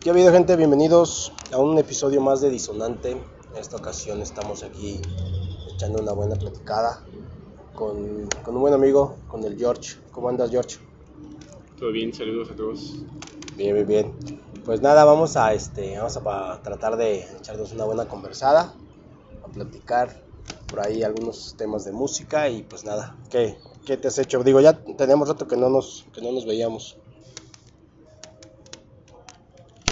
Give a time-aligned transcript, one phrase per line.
[0.00, 0.54] ¿Qué ha habido gente?
[0.54, 3.10] Bienvenidos a un episodio más de Disonante.
[3.10, 5.00] En esta ocasión estamos aquí
[5.74, 7.02] echando una buena platicada
[7.74, 9.96] con, con un buen amigo, con el George.
[10.12, 10.76] ¿Cómo andas, George?
[11.80, 13.02] Todo bien, saludos a todos.
[13.56, 14.40] Bien, bien, bien.
[14.64, 18.72] Pues nada, vamos a este, vamos a tratar de echarnos una buena conversada,
[19.44, 20.22] a platicar
[20.68, 24.44] por ahí algunos temas de música y pues nada, ¿qué, qué te has hecho?
[24.44, 26.98] Digo, ya tenemos rato que no nos, que no nos veíamos.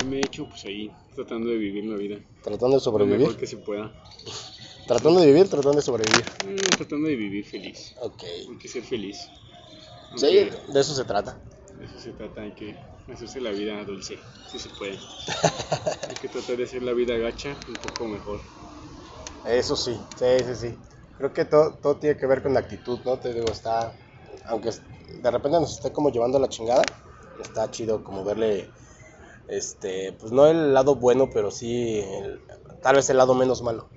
[0.06, 0.48] ¿Qué me he hecho?
[0.48, 2.16] Pues ahí, tratando de vivir la vida.
[2.40, 3.18] Tratando de Lo sobrevivir.
[3.18, 3.92] mejor que se pueda.
[4.86, 6.24] Tratando de vivir, tratando de sobrevivir.
[6.46, 7.92] Eh, tratando de vivir feliz.
[8.00, 8.22] Ok.
[8.22, 9.28] Hay que ser feliz.
[10.14, 11.40] Sí, de eso se trata.
[11.76, 12.76] de eso se trata, hay que
[13.12, 14.16] hacerse la vida dulce,
[14.48, 14.96] si se puede.
[16.08, 18.40] hay que tratar de hacer la vida gacha un poco mejor.
[19.44, 20.78] Eso sí, sí, sí, sí.
[21.18, 23.18] Creo que todo, todo tiene que ver con la actitud, ¿no?
[23.18, 23.92] Te digo, está,
[24.44, 26.84] aunque de repente nos esté como llevando la chingada,
[27.40, 28.72] está chido como verle,
[29.48, 32.40] este, pues no el lado bueno, pero sí, el-
[32.82, 33.88] tal vez el lado menos malo.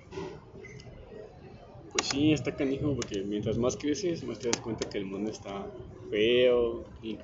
[1.91, 5.31] Pues sí, está canijo porque mientras más creces, más te das cuenta que el mundo
[5.31, 5.65] está
[6.09, 7.23] feo, in-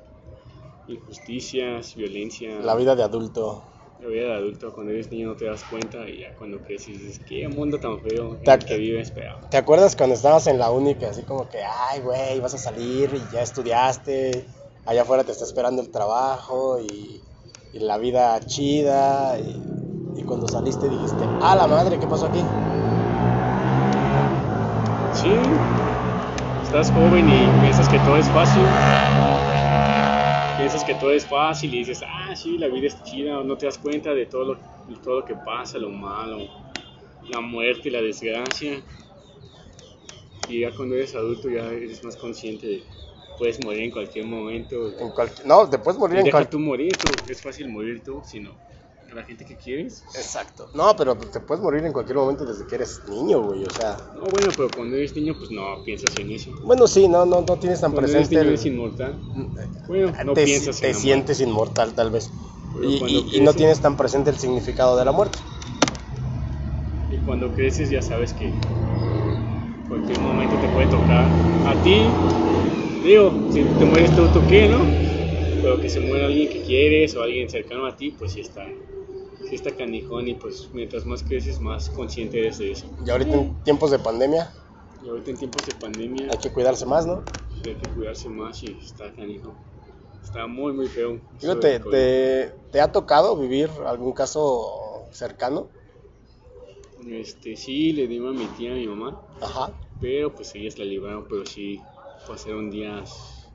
[0.87, 2.59] injusticias, violencia.
[2.59, 3.63] La vida de adulto.
[3.99, 6.99] La vida de adulto, cuando eres niño no te das cuenta y ya cuando creces
[6.99, 10.59] dices, qué mundo tan feo en el que vives, pero ¿Te acuerdas cuando estabas en
[10.59, 14.45] la que así como que, ay, güey, vas a salir y ya estudiaste,
[14.85, 17.23] allá afuera te está esperando el trabajo y,
[17.75, 22.45] y la vida chida y, y cuando saliste dijiste, ah, la madre, ¿qué pasó aquí?
[25.11, 25.35] sí,
[26.63, 28.65] estás joven y piensas que todo es fácil.
[30.57, 33.65] Piensas que todo es fácil y dices, ah, sí, la vida es chida, no te
[33.65, 36.47] das cuenta de todo lo, de todo lo que pasa, lo malo,
[37.29, 38.81] la muerte, la desgracia.
[40.47, 42.83] Y ya cuando eres adulto ya eres más consciente de
[43.37, 44.97] puedes morir en cualquier momento.
[44.99, 46.49] En cual- No, te puedes morir Y en cualquier...
[46.51, 48.51] tú morir, tú, es fácil morir tú, sino
[49.11, 50.03] a la gente que quieres.
[50.15, 50.69] Exacto.
[50.73, 53.63] No, pero te puedes morir en cualquier momento desde que eres niño, güey.
[53.63, 56.51] O sea, No, bueno, pero cuando eres niño, pues no piensas en eso.
[56.63, 59.21] bueno, sí, no, no, no tienes tan Cuando eres presente niño el- eres inmortal.
[59.87, 62.31] Bueno, no te, piensas te en sientes inmortal tal vez.
[62.81, 65.37] Y, cuando y- y no tienes tan presente el significado de la muerte.
[67.09, 68.59] Y cuando creces ya sabes que
[69.87, 71.29] cualquier momento te puede tocar
[71.65, 72.11] a ti.
[73.05, 74.79] Digo, si te mueres tú, ¿tú qué, no?
[75.61, 78.65] Pero que se muera alguien que quieres o alguien cercano a ti, pues sí está,
[79.47, 82.87] sí está canijón y pues mientras más creces más consciente eres de eso.
[83.05, 84.51] Y ahorita en tiempos de pandemia
[85.03, 87.23] Y ahorita en tiempos de pandemia hay que cuidarse más, ¿no?
[87.63, 89.53] hay que cuidarse más y está canijo.
[90.23, 91.19] Está muy, muy feo.
[91.39, 91.91] Digo, eso ¿te, del COVID.
[91.91, 95.69] te, te ha tocado vivir algún caso cercano?
[97.07, 99.71] Este, sí, le dimos a mi tía, a mi mamá, Ajá.
[100.01, 101.79] pero pues ellas la libraron, pero sí
[102.27, 103.47] pasaron días,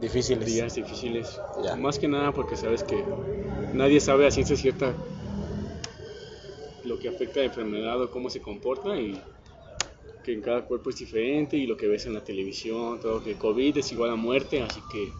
[0.00, 0.46] Difíciles.
[0.46, 1.40] días difíciles.
[1.62, 1.76] Ya.
[1.76, 3.02] Más que nada porque sabes que
[3.72, 4.94] nadie sabe a ciencia cierta
[6.84, 9.20] lo que afecta a la enfermedad o cómo se comporta y
[10.24, 13.34] que en cada cuerpo es diferente y lo que ves en la televisión, todo que
[13.34, 15.12] COVID es igual a muerte, así que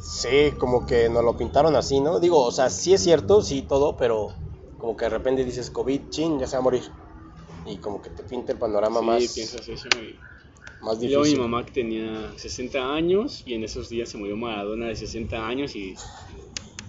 [0.00, 2.20] Sí, como que nos lo pintaron así, ¿no?
[2.20, 4.32] Digo, o sea, sí es cierto, sí, todo, pero
[4.78, 6.82] como que de repente dices COVID, chin, ya se va a morir.
[7.66, 10.18] Y como que te pinta el panorama sí, más, piensas eso y
[10.82, 11.38] más Y luego mi difícil.
[11.40, 15.74] mamá que tenía 60 años y en esos días se murió Maradona de 60 años
[15.76, 15.94] y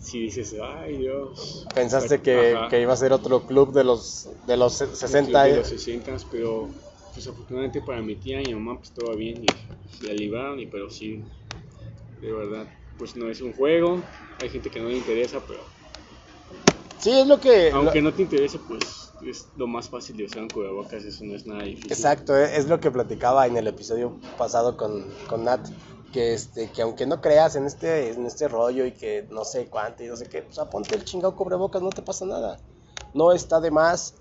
[0.01, 1.65] si dices, ay Dios.
[1.73, 5.57] Pensaste que, que iba a ser otro club de los, de los Club 60 de
[5.57, 6.69] los 60, pero
[7.13, 10.65] pues afortunadamente para mi tía y mi mamá pues todo bien y la libraron y
[10.67, 11.23] pero sí,
[12.21, 12.67] de verdad,
[12.97, 14.01] pues no es un juego,
[14.41, 15.59] hay gente que no le interesa, pero
[17.03, 17.69] Sí, es lo que...
[17.71, 21.25] lo- aunque no te interese pues es lo más fácil de usar un cubrebocas, eso
[21.25, 21.91] no es nada difícil.
[21.91, 25.67] Exacto, es lo que platicaba en el episodio pasado con, con Nat,
[26.13, 29.67] que este, que aunque no creas en este, en este rollo y que no sé
[29.67, 32.57] cuánto y no sé qué, pues ponte el chingado cubrebocas, no te pasa nada.
[33.13, 34.13] No está de más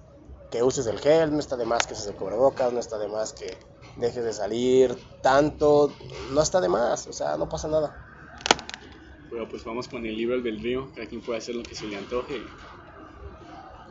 [0.51, 3.09] que uses el gel, no está de más que uses el cubrebocas, no está de
[3.09, 3.57] más que
[3.97, 5.93] dejes de salir tanto,
[6.33, 7.95] no está de más, o sea, no pasa nada.
[9.31, 11.97] Pero pues vamos con el libre albedrío, cada quien puede hacer lo que se le
[11.97, 12.45] antoje.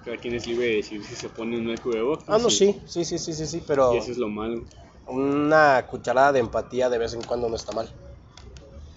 [0.04, 2.28] Cada quien es libre de decir si se pone o no cubrebocas.
[2.30, 4.64] Ah, no, sí, sí, sí, sí, sí, sí, pero Y eso es lo malo.
[5.08, 7.90] una cucharada de empatía de vez en cuando no está mal.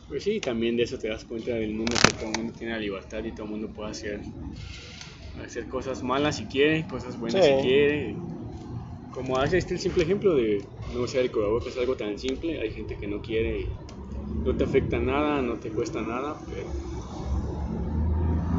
[0.08, 2.72] Pues sí, también de eso te das cuenta del mundo que todo el mundo tiene
[2.74, 4.20] la libertad y todo el mundo puede hacer,
[5.42, 7.54] hacer cosas malas si quiere, cosas buenas Sí.
[7.56, 8.16] si quiere.
[9.10, 12.60] Como hace este el simple ejemplo de no usar el cubrebocas, es algo tan simple,
[12.60, 13.68] hay gente que no quiere y
[14.44, 16.70] no te afecta nada, no te cuesta nada, pero,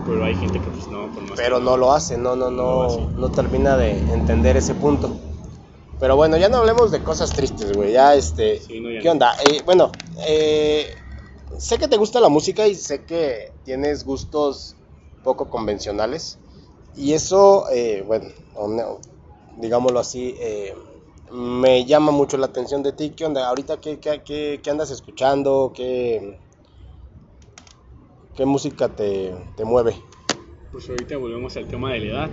[0.06, 2.88] pero hay gente que pues no, por más pero no lo hace, no, no, No
[3.18, 5.10] no, termina de entender ese punto.
[6.00, 7.94] Pero bueno, ya no hablemos de cosas tristes, güey.
[7.94, 9.34] Ya, este, Sí, no, ya ¿qué onda?
[9.50, 9.92] Eh, bueno,
[10.28, 10.88] eh,
[11.57, 14.75] sé que te gusta la música y sé que tienes gustos
[15.24, 16.40] poco convencionales.
[16.94, 18.28] Y eso, eh, bueno,
[19.56, 20.74] digámoslo así, eh,
[21.31, 23.12] me llama mucho la atención de ti.
[23.16, 23.48] ¿Qué onda?
[23.48, 25.72] Ahorita, ¿qué, qué, qué- qué andas escuchando?
[25.75, 26.42] ¿Qué,
[28.35, 29.95] qué música te, te mueve?
[30.71, 32.29] Pues ahorita volvemos al tema de la edad.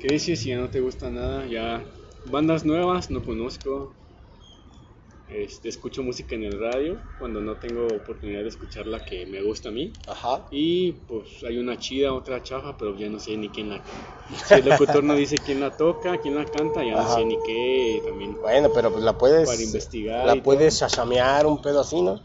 [0.00, 1.46] ¿Qué dices si ya no te gusta nada?
[1.46, 1.82] Ya
[2.26, 3.92] bandas nuevas no conozco.
[5.28, 9.42] Este, escucho música en el radio cuando no tengo oportunidad de escuchar la que me
[9.42, 9.92] gusta a mí.
[10.06, 10.46] Ajá.
[10.50, 13.82] Y pues hay una chida, otra chafa, pero ya no sé ni quién la
[14.46, 17.08] Si el locutor no dice quién la toca, quién la canta, ya Ajá.
[17.10, 19.46] no sé ni qué también Bueno, pero pues la puedes...
[19.50, 20.24] para investigar.
[20.26, 20.88] La puedes todo.
[20.88, 22.22] chachamear un pedo así, ¿no?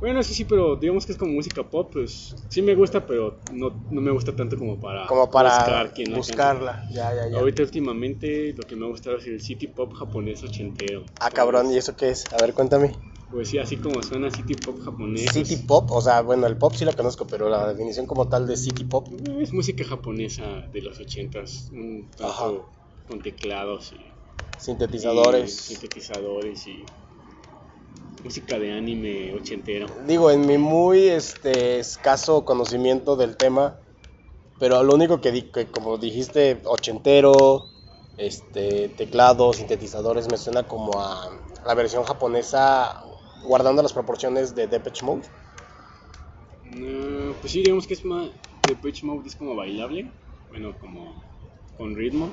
[0.00, 3.40] Bueno, sí, sí, pero digamos que es como música pop, pues sí me gusta, pero
[3.50, 6.84] no, no me gusta tanto como para, Como para buscar quién buscarla.
[6.92, 7.38] Ya, ya, ya.
[7.38, 11.04] Ahorita últimamente lo que me ha gustado es el city pop japonés ochentero.
[11.20, 12.32] Ah, cabrón, ¿y eso qué es?
[12.32, 12.96] A ver, cuéntame.
[13.30, 15.32] Pues sí, así como suena city pop japonés.
[15.32, 18.46] City pop, o sea, bueno, el pop sí lo conozco, pero la definición como tal
[18.46, 19.08] de city pop.
[19.40, 22.52] Es música japonesa de los ochentas, un tanto Ajá.
[23.08, 25.52] con teclados y, y Sintetizadores.
[25.52, 26.84] sintetizadores y
[28.24, 29.86] música de anime ochentero.
[30.06, 33.78] Digo, en mi muy este, escaso conocimiento del tema,
[34.58, 37.66] pero lo único que, di, que como dijiste, ochentero,
[38.16, 41.30] este, teclados, sintetizadores, me suena como a
[41.66, 43.04] la versión japonesa
[43.44, 45.28] guardando las proporciones de Depeche Mode.
[46.64, 48.30] No, pues sí, digamos que es más.
[48.82, 50.10] Pitch Mode es como bailable,
[50.48, 51.22] bueno, como
[51.76, 52.30] con ritmo.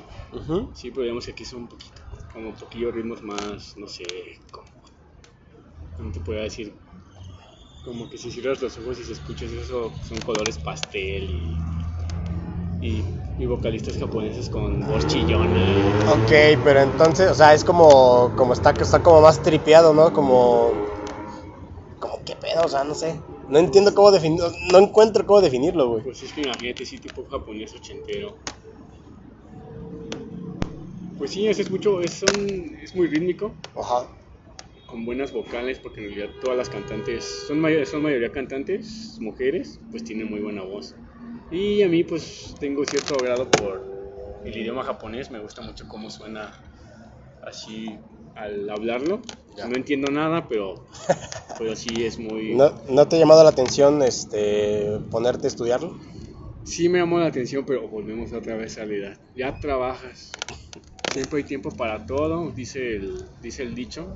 [0.74, 2.02] Sí, pero digamos que aquí son un poquito,
[2.32, 4.04] como un poquillo ritmos más, no sé,
[4.50, 4.66] como,
[6.02, 6.74] ¿cómo te puedo decir?
[7.86, 11.58] Como que si cierras los ojos y se escuchas eso, son colores pastel y,
[12.82, 13.06] y,
[13.38, 15.64] y vocalistas japoneses con voz chillona.
[16.08, 16.32] Ok,
[16.64, 20.12] pero entonces, o sea, es como, como está, está como más tripeado, ¿no?
[20.12, 20.74] Como,
[22.00, 23.22] como qué pedo, o sea, no sé.
[23.48, 26.04] No entiendo cómo definir, no encuentro cómo definirlo, güey.
[26.04, 28.38] Pues es que imagínate, sí, tipo japonés ochentero.
[31.20, 32.34] Pues sí, es, es mucho, es, son,
[32.82, 34.08] es muy rítmico, Ajá.
[34.92, 39.80] Con buenas vocales, porque en realidad todas las cantantes, son, mayor, son mayoría cantantes, mujeres,
[39.90, 40.96] pues tienen muy buena voz.
[41.50, 46.10] Y a mí pues tengo cierto agrado por el idioma japonés, me gusta mucho cómo
[46.10, 46.52] suena
[47.42, 47.98] así
[48.36, 49.22] al hablarlo.
[49.56, 49.68] Ya.
[49.68, 50.86] No entiendo nada, pero,
[51.58, 52.56] pero sí es muy...
[52.56, 55.98] ¿No, ¿No te ha llamado la atención este ponerte a estudiarlo?
[56.64, 59.18] Sí me llamó la atención, pero volvemos otra vez a la edad.
[59.36, 60.32] Ya trabajas.
[61.12, 64.16] Siempre hay tiempo para todo, dice el, dice el dicho.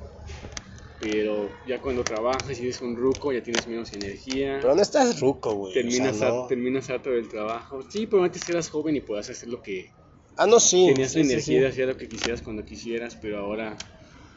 [1.00, 4.58] Pero ya cuando trabajas y eres un ruco, ya tienes menos energía.
[4.62, 5.72] Pero no estás ruco, güey.
[5.72, 6.26] o sea, terminas, no.
[6.26, 7.82] har- terminas harto del trabajo.
[7.90, 9.92] Sí, pero antes eras joven y podías hacer lo que...
[10.36, 10.86] Ah, no, sí.
[10.88, 11.60] tenías sí, la sí, energía sí.
[11.60, 13.76] de hacer lo que quisieras cuando quisieras, pero ahora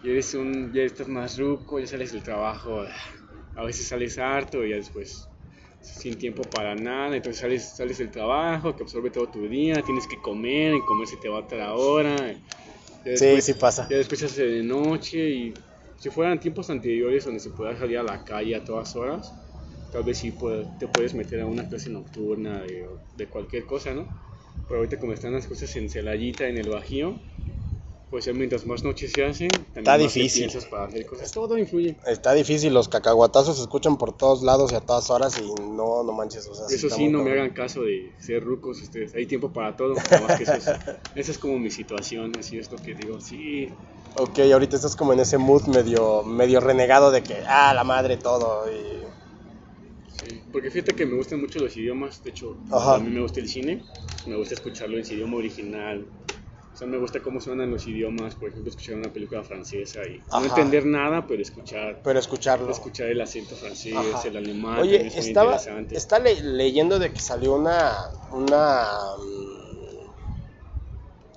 [0.03, 0.71] ya eres un...
[0.73, 2.83] Ya estás más ruco, ya sales del trabajo.
[3.55, 5.27] A veces sales harto y ya después
[5.81, 10.07] sin tiempo para nada, entonces sales, sales del trabajo, que absorbe todo tu día, tienes
[10.07, 12.15] que comer, y comer se te va a otra hora.
[12.33, 12.38] Ya
[13.15, 13.88] Sí, después- sí pasa.
[13.89, 15.53] Ya después se hace de noche y
[16.00, 19.40] si fueran tiempos anteriores donde se pueda salir a la calle a todas horas,
[19.92, 20.38] tal vez sí
[20.80, 24.16] te puedes meter a una clase nocturna de, de cualquier cosa, ¿no?
[24.68, 27.28] Pero ahorita como están las cosas en Celayita, en el Bajío,
[28.09, 30.51] pues ya mientras más noches se hacen, también Está más difícil.
[30.69, 31.31] para hacer cosas.
[31.31, 31.95] Todo influye.
[32.07, 36.03] Está difícil, los cacahuatazos se escuchan por todos lados y a todas horas y no,
[36.03, 39.13] no manches, o sea, Eso sí, no me hagan caso de ser rucos ustedes.
[39.13, 39.93] Hay tiempo para todo.
[39.95, 40.67] que eso es-
[41.15, 43.19] esa es como mi situación, así es lo que digo.
[43.22, 43.69] Sí,
[44.15, 48.17] Ok, ahorita estás como en ese mood medio, medio renegado de que, ah, la madre,
[48.17, 48.65] todo.
[48.72, 49.03] Y...
[50.12, 50.41] sí.
[50.51, 52.24] Porque fíjate que me gustan mucho los idiomas.
[52.24, 52.95] De hecho, Ajá.
[52.95, 53.84] a mí me gusta el cine.
[54.25, 56.07] Me gusta escucharlo en su idioma original.
[56.79, 58.36] Sea, me gusta cómo suenan los idiomas.
[58.36, 60.39] Por ejemplo, escuchar una película francesa y Ajá.
[60.39, 62.71] no entender nada, pero escuchar, Pero escucharlo.
[62.71, 64.25] escuchar el acento francés, Ajá.
[64.29, 64.79] el alemán.
[64.79, 65.59] Oye, es estaba,
[65.91, 67.98] está le- leyendo de que salió una,
[68.31, 70.13] una mm,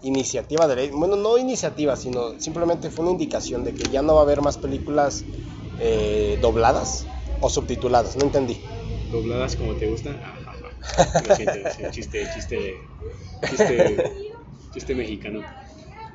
[0.02, 4.14] iniciativa de ley, bueno, no iniciativa, sino simplemente fue una indicación de que ya no
[4.14, 5.26] va a haber más películas
[5.80, 7.08] eh, dobladas
[7.40, 8.60] o subtituladas, no entendí.
[9.10, 10.20] dobladas como te gustan.
[10.22, 10.52] Ajá,
[11.26, 12.88] Lo siento, sí, chiste, chiste,
[13.48, 14.31] chiste,
[14.72, 15.44] chiste mexicano.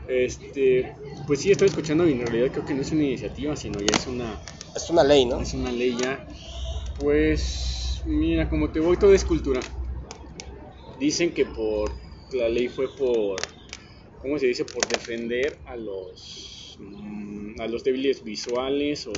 [0.07, 0.93] Este,
[1.25, 3.97] pues sí, estoy escuchando y en realidad creo que no es una iniciativa, sino ya
[3.97, 4.39] es una,
[4.75, 5.39] Es una ley, ¿no?
[5.41, 6.25] es una ley ya.
[6.97, 9.61] Pues, mira, como te voy, todo es cultura.
[10.97, 11.91] Dicen que por,
[12.31, 13.39] la ley fue por,
[14.21, 14.65] ¿cómo se dice?
[14.65, 19.13] Por defender a los, mm, a los débiles visuales o,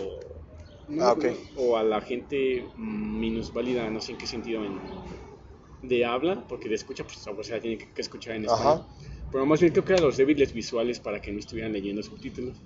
[0.88, 1.15] no, Ah,
[1.55, 4.81] o a la gente minusválida, no sé en qué sentido, en-
[5.81, 8.81] de habla, porque de escucha, pues o sea, tiene que, que escuchar en español.
[8.81, 8.88] Ajá.
[9.31, 12.63] Pero más bien creo que a los débiles visuales para que no estuvieran leyendo subtítulos.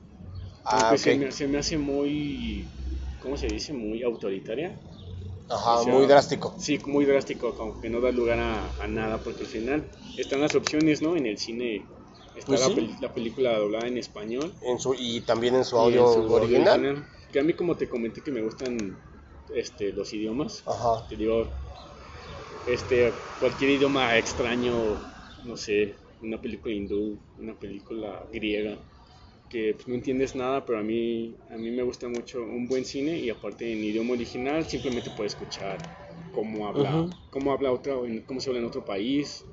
[0.66, 2.74] Ah, Aunque se, me, se me hace muy,
[3.20, 3.74] ¿cómo se dice?
[3.74, 4.82] Muy autoritaria.
[5.48, 6.54] Ajá, O sea, muy drástico.
[6.58, 10.42] Sí, muy drástico, como que no da lugar a, a nada, porque al final están
[10.42, 11.18] las opciones, ¿no?
[11.18, 11.90] En el cine
[12.36, 12.76] está Pues la, sí.
[12.76, 14.56] pel- la película doblada en español.
[14.64, 17.08] En su, y también en su en audio original.
[17.32, 19.04] Que a mí, como te comenté, que me gustan
[19.50, 20.66] este, los idiomas.
[20.66, 21.06] Ajá.
[21.08, 21.38] Te digo,
[22.66, 25.06] este, cualquier idioma extraño,
[25.42, 28.80] no sé, una película hindú, una película griega,
[29.50, 32.86] que pues, no entiendes nada, pero a mí, a mí me gusta mucho un buen
[32.86, 35.80] cine y aparte en idioma original simplemente puedes escuchar
[36.32, 37.16] cómo habla, Ujú.
[37.30, 39.46] cómo habla otro, en- cómo se habla en otro país.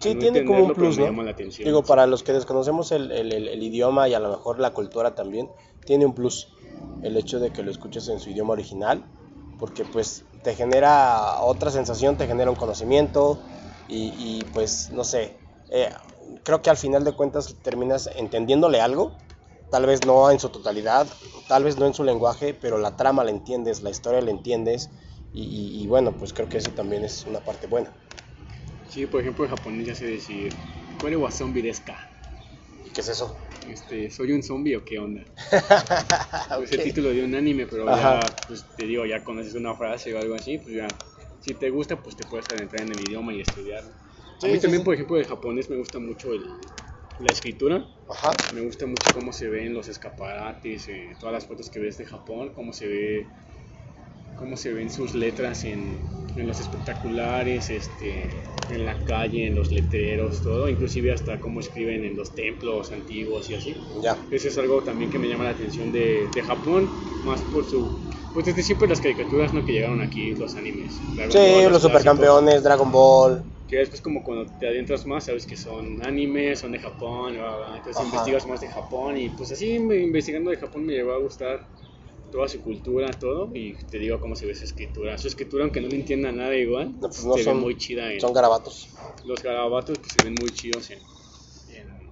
[0.00, 1.06] Sí, No tiene como un plus, ¿no?
[1.06, 1.60] llama la atención.
[1.62, 4.72] Digo, para los que desconocemos el, el- el- el idioma y a lo mejor la
[4.74, 5.50] cultura también,
[5.86, 6.48] tiene un plus
[7.00, 9.10] el hecho de que lo escuches en su idioma original,
[9.56, 13.44] porque pues te genera otra sensación, te genera un conocimiento
[13.86, 15.40] y, y, pues no sé,
[15.70, 15.90] eh,
[16.44, 19.18] creo que al final de cuentas terminas entendiéndole algo,
[19.70, 21.08] tal vez no en su totalidad,
[21.48, 24.90] tal vez no en su lenguaje, pero la trama la entiendes, la historia la entiendes
[25.32, 27.94] y, y- y bueno, pues creo que eso también es una parte buena.
[28.86, 30.52] Sí, por ejemplo, en japonés ya sé decir,
[30.96, 31.62] ¿Kore wa zombie?
[32.84, 33.36] ¿Y qué es eso?
[33.66, 35.26] Este, ¿Soy un zombie o qué onda?
[36.62, 38.20] Es el título de un anime, pero Ajá.
[38.20, 41.00] ya, pues te digo, ya conoces una frase o algo así, pues ya,
[41.38, 43.94] si te gusta, pues te puedes adentrar en el idioma y estudiarlo.
[44.38, 44.84] Sí, a mí sí, también, sí.
[44.84, 46.44] por ejemplo, de japonés me gusta mucho el,
[47.20, 48.32] la escritura, Ajá.
[48.54, 52.04] me gusta mucho cómo se ven los escaparates, eh, todas las fotos que ves de
[52.06, 53.26] Japón, cómo se ve,
[54.36, 55.98] cómo se ven sus letras en,
[56.36, 58.28] en los espectaculares, este,
[58.70, 63.48] en la calle, en los letreros, todo, inclusive hasta cómo escriben en los templos antiguos
[63.50, 63.76] y así.
[64.02, 64.16] Ya.
[64.30, 66.88] Eso es algo también que me llama la atención de, de Japón,
[67.24, 67.88] más por su...
[68.32, 69.64] Pues desde siempre las caricaturas ¿no?
[69.64, 70.92] que llegaron aquí, los animes.
[71.14, 73.44] Dragon Sí, Ball, los supercampeones, Dragon Ball.
[73.66, 77.56] Que después como cuando te adentras más, sabes que son animes, son de Japón, bla,
[77.56, 77.76] bla, bla.
[77.78, 78.06] entonces Ajá.
[78.06, 81.66] investigas más de Japón y pues así investigando de Japón me llegó a gustar
[82.30, 85.16] toda su cultura, todo, y te digo cómo se ve su escritura.
[85.18, 87.76] Su escritura, aunque no le entienda nada igual, No, pues no se ve son- muy
[87.78, 88.88] chida en Son garabatos.
[89.24, 90.98] los garabatos pues, se ven muy chidos en,
[91.68, 92.10] en-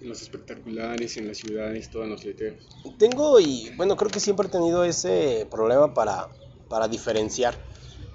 [0.00, 2.68] en los espectaculares, en las ciudades, todos los letreros.
[2.98, 6.28] Tengo y bueno, creo que siempre he tenido ese problema para,
[6.68, 7.54] para diferenciar.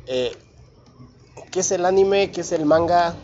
[0.07, 0.31] Eh,
[1.55, 2.31] ¿Qué es el anime?
[2.31, 3.15] ¿Qué es el manga?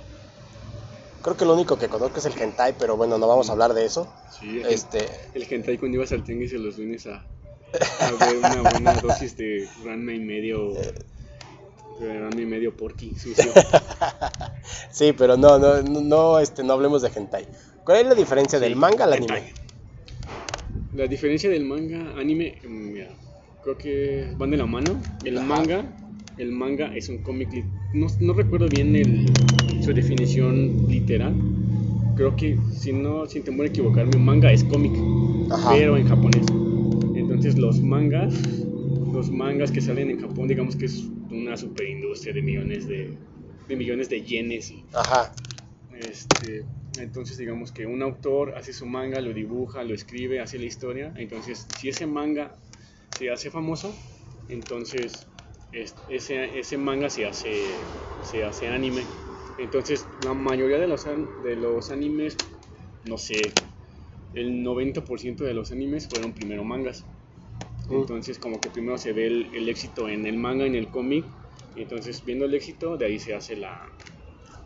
[1.21, 3.73] Creo que lo único que conozco es el hentai, pero bueno, no vamos a hablar
[3.73, 4.07] de eso.
[4.39, 7.25] Sí, el, Este, el hentai cuando ibas al tianguis y los lunes a,
[7.99, 10.71] a ver una buena dosis de Ranma y medio,
[11.99, 13.51] de Ranma y medio porky sucio.
[14.91, 17.45] sí, pero no, no, no, este, no hablemos de hentai.
[17.83, 19.39] ¿Cuál es la diferencia del manga al hentai.
[19.39, 19.53] anime?
[20.93, 23.09] La diferencia del manga, anime, mm, mira,
[23.61, 25.01] creo que van de la mano.
[25.25, 25.45] El Ajá.
[25.45, 25.85] manga,
[26.37, 27.49] el manga es un cómic,
[27.93, 29.25] no, no recuerdo bien el,
[29.83, 31.35] su definición literal.
[32.15, 34.91] Creo que, si no, sin temor a equivocarme, un manga es cómic,
[35.51, 35.71] Ajá.
[35.71, 36.45] pero en japonés.
[37.15, 38.33] Entonces los mangas,
[39.13, 43.17] los mangas que salen en Japón, digamos que es una superindustria de millones de,
[43.67, 45.33] de millones de yenes Ajá.
[45.97, 46.65] este,
[46.99, 51.13] entonces digamos que un autor hace su manga, lo dibuja, lo escribe, hace la historia.
[51.15, 52.55] Entonces, si ese manga
[53.17, 53.93] se hace famoso,
[54.49, 55.27] entonces
[55.71, 59.13] es- ese, ese manga se hace, se hace anime.
[59.57, 62.43] Entonces, la mayoría de los, de los animes,
[63.03, 63.61] no sé,
[64.33, 67.07] el 90% de los animes fueron primero mangas.
[67.89, 71.25] Entonces, como que primero se ve el, el éxito en el manga, en el cómic.
[71.75, 73.87] Y entonces, viendo el éxito, de ahí se hace la,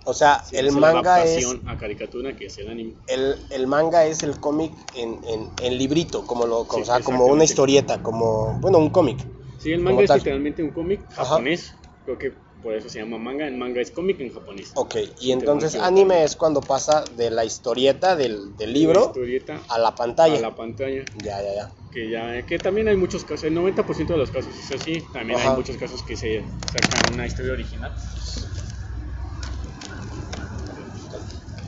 [0.06, 2.96] O sea, se el hace la manga es a caricatura que es el anime.
[3.08, 6.86] el, el manga es el cómic en, en, en librito, como lo, como, Sí, o
[6.86, 9.20] sea, como una historieta, como bueno, un cómic.
[9.66, 10.20] Sí, el manga es tal.
[10.20, 11.26] literalmente un cómic Ajá.
[11.26, 11.74] japonés.
[12.04, 13.48] Creo que por eso se llama manga.
[13.48, 14.72] El manga es cómic en japonés.
[14.76, 19.62] Ok, y entonces anime es cuando pasa de la historieta del, del libro La historieta
[19.68, 20.38] a la pantalla.
[20.38, 21.04] a la pantalla.
[21.16, 21.74] Ya, ya, ya.
[21.92, 25.02] Que ya que también hay muchos casos, el 90% de los casos es así.
[25.12, 25.50] También Ajá.
[25.50, 27.92] hay muchos casos que se sacan una historia original.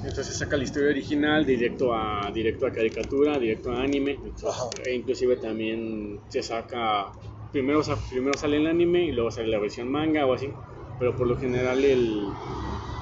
[0.04, 4.20] Entonces saca la historia original directo a directo a caricatura, directo a anime.
[4.48, 4.66] Ajá.
[4.86, 7.12] E inclusive también se saca
[7.52, 10.54] primero primero sale el anime y luego sale la versión manga o así.
[11.00, 12.24] Pero por lo general el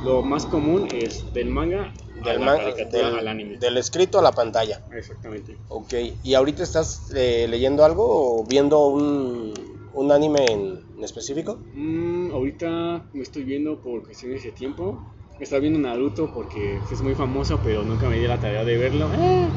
[0.04, 3.58] lo más común es del manga a Del, la man- caricatura del- al anime.
[3.58, 4.82] del escrito a la pantalla.
[4.92, 5.58] Exactamente.
[5.70, 8.06] Ok, ¿y ahorita estás eh, leyendo algo
[8.42, 9.54] o viendo un,
[9.94, 11.64] un anime en, en específico?
[11.74, 15.02] Mm, ahorita me estoy viendo por cuestiones de tiempo.
[15.40, 19.10] Estaba viendo Naruto porque es muy famoso, pero nunca me di la tarea de verlo.
[19.14, 19.50] Eh,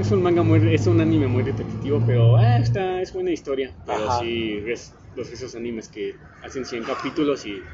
[0.00, 3.72] es un manga muy, es un anime muy repetitivo, pero eh, está, es buena historia.
[3.84, 4.20] Pero Ajá.
[4.20, 7.64] sí, es los esos animes que hacen 100 capítulos y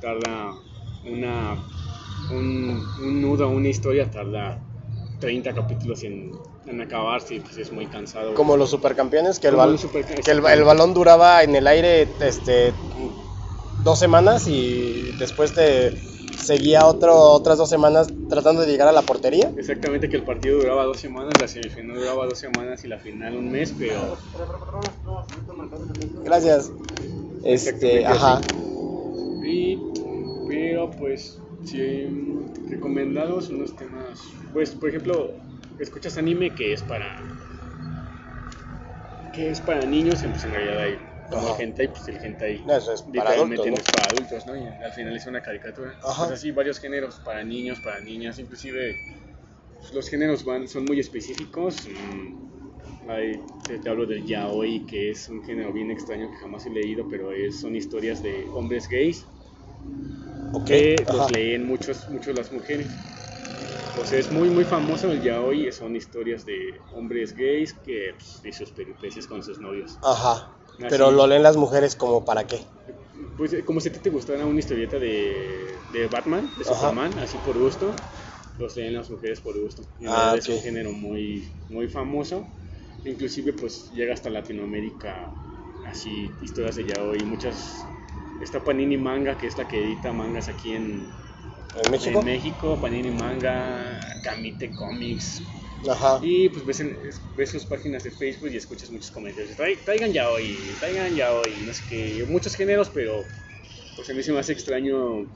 [0.00, 0.54] tarda
[1.04, 1.54] una
[2.30, 4.58] un, un nudo, una historia tarda
[5.20, 6.32] 30 capítulos en,
[6.66, 8.34] en acabarse y pues es muy cansado.
[8.34, 9.78] Como los supercampeones, que el, bal-
[10.24, 12.74] que el, el balón duraba en el aire este,
[13.84, 15.94] dos semanas y después te
[16.36, 19.52] seguía otro, otras dos semanas tratando de llegar a la portería.
[19.56, 23.36] Exactamente que el partido duraba dos semanas, la semifinal duraba dos semanas y la final
[23.36, 24.16] un mes, pero
[26.24, 26.72] Gracias.
[27.44, 28.40] Este, ajá.
[29.44, 29.78] Y,
[30.48, 32.06] pero pues, sí,
[32.68, 34.20] recomendados unos temas.
[34.52, 35.30] Pues, por ejemplo,
[35.78, 37.22] escuchas anime que es para.
[39.32, 40.98] que es para niños, pues en realidad hay.
[41.30, 41.56] Como Ajá.
[41.56, 42.64] el hentai, pues el hentai.
[42.68, 43.72] Eso es para adultos, ¿no?
[43.72, 44.56] no es para adultos, ¿no?
[44.56, 45.94] Y al final es una caricatura.
[46.02, 46.26] Ajá.
[46.26, 49.00] Pues así, varios géneros para niños, para niñas, inclusive.
[49.80, 51.88] pues, los géneros van, son muy específicos.
[51.88, 56.66] mm, hay- te, te hablo del yaoi, que es un género bien extraño que jamás
[56.66, 59.26] he leído, pero es, son historias de hombres gays
[60.52, 61.12] Ok, que ajá.
[61.12, 62.88] los leen muchos, muchos las mujeres.
[63.96, 66.58] O sea, es muy, muy famoso el yaoi, son historias de
[66.92, 69.98] hombres gays que pues, y sus peripecias con sus novios.
[70.02, 70.55] Ajá.
[70.80, 70.88] Así.
[70.90, 72.64] Pero lo leen las mujeres como para qué.
[73.36, 76.88] Pues eh, como si a ti te gustara una historieta de, de Batman, de Ajá.
[76.88, 77.94] Superman, así por gusto,
[78.58, 79.82] los leen las mujeres por gusto.
[79.98, 82.46] Y Ah, es un género muy, muy famoso.
[83.04, 85.34] Inclusive pues llega hasta Latinoamérica,
[85.84, 87.84] así historias de yaoi, muchas...
[88.38, 91.10] Está Panini Manga, que es la que edita mangas aquí en,
[91.84, 92.20] ¿En México?
[92.20, 95.42] en México, Panini Manga, Kamite Comics.
[95.88, 96.20] Ajá.
[96.22, 96.98] Y pues ves, en-
[97.36, 99.56] ves sus páginas de Facebook y escuchas muchos comentarios.
[99.56, 100.44] "Trai- Traigan ya hoy,
[100.78, 103.24] traigan ya hoy, no sé qué, muchos géneros, pero
[103.96, 105.26] pues a mí se me hace extraño.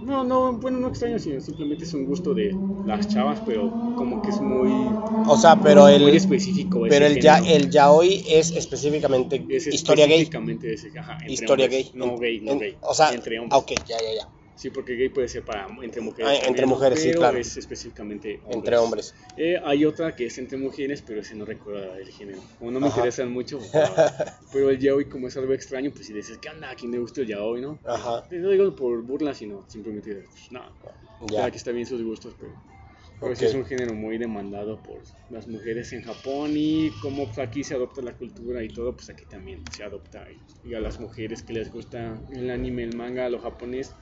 [0.00, 4.22] No, no, bueno, no extraño, sino simplemente es un gusto de las chavas, pero como
[4.22, 4.94] que es muy,
[5.26, 6.86] O sea, pero el, muy específico.
[6.88, 10.14] pero el, ya, el yaoi es específicamente Es historia gay.
[10.22, 11.84] específicamente ese, ajá, entre Historia hombres.
[11.84, 11.92] gay.
[11.94, 12.76] No En- gay, no en- gay.
[12.80, 13.60] O sea, entre hombres.
[13.62, 14.28] ok, ya, ya, ya.
[14.60, 16.38] Sí, porque gay puede ser para entre mujeres.
[16.42, 17.38] Ah, entre mujeres, sí, pero claro.
[17.38, 19.14] es específicamente Entre hombres.
[19.38, 22.42] Eh, hay otra que es entre mujeres, pero ese no recuerdo el género.
[22.58, 22.98] Como no me Ajá.
[22.98, 23.58] interesan mucho,
[24.52, 26.68] pero, el yaoi como es algo extraño, pues si dices, ¿qué onda?
[26.68, 27.80] ¿A quién le gusta el yaoi, no?
[27.86, 28.26] Ajá.
[28.30, 30.60] No digo por burla, sino simplemente, pues, no.
[31.30, 31.36] Ya.
[31.36, 32.52] Cada que está bien sus gustos, pero,
[33.18, 33.48] pero sí Ok.
[33.48, 37.72] es un género muy demandado por las mujeres en Japón y como pues, aquí se
[37.72, 40.26] adopta la cultura y todo, pues aquí también se adopta.
[40.30, 43.96] Y, y a las mujeres que les gusta el anime, el manga, lo japonés,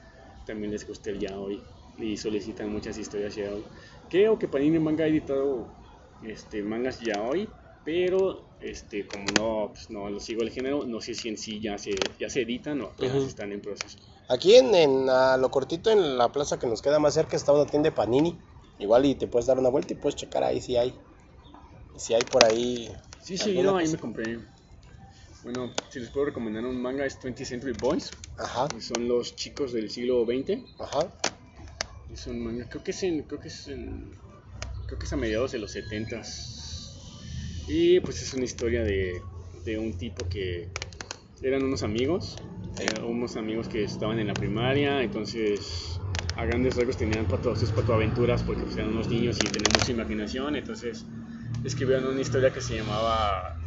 [0.45, 1.63] también les gusta el yaoi
[1.97, 3.63] y solicitan muchas historias yaoi.
[4.09, 5.67] Creo que Panini Manga ha editado
[6.21, 7.49] este, mangas yaoi,
[7.83, 11.59] pero este, como no, pues, no lo sigo el género, no sé si en sí
[11.59, 13.97] ya se, ya se editan o apenas están en proceso.
[14.27, 17.51] Aquí en, en a lo cortito, en la plaza que nos queda más cerca, está
[17.51, 18.37] una tienda de Panini.
[18.77, 20.93] Igual y te puedes dar una vuelta y puedes checar ahí si hay.
[21.95, 22.89] Si hay por ahí.
[23.21, 24.39] Sí, sí, no, ahí me compré.
[25.43, 29.71] Bueno, si les puedo recomendar un manga es 20th Century Boys, Ajá, son los chicos
[29.71, 30.59] del siglo XX.
[30.79, 31.13] ajá.
[32.11, 34.11] Es un manga, creo que es en, creo que es en,
[34.87, 36.57] creo que es a mediados de los 70s.
[37.67, 39.21] Y pues es una historia de,
[39.63, 40.69] de un tipo que
[41.41, 42.39] eran unos amigos,
[42.79, 45.99] eran unos amigos que estaban en la primaria, entonces
[46.35, 49.91] a grandes rasgos tenían pato, sus patoaventuras porque pues, eran unos niños y tenían mucha
[49.91, 51.05] imaginación, entonces
[51.63, 53.58] escribieron una historia que se llamaba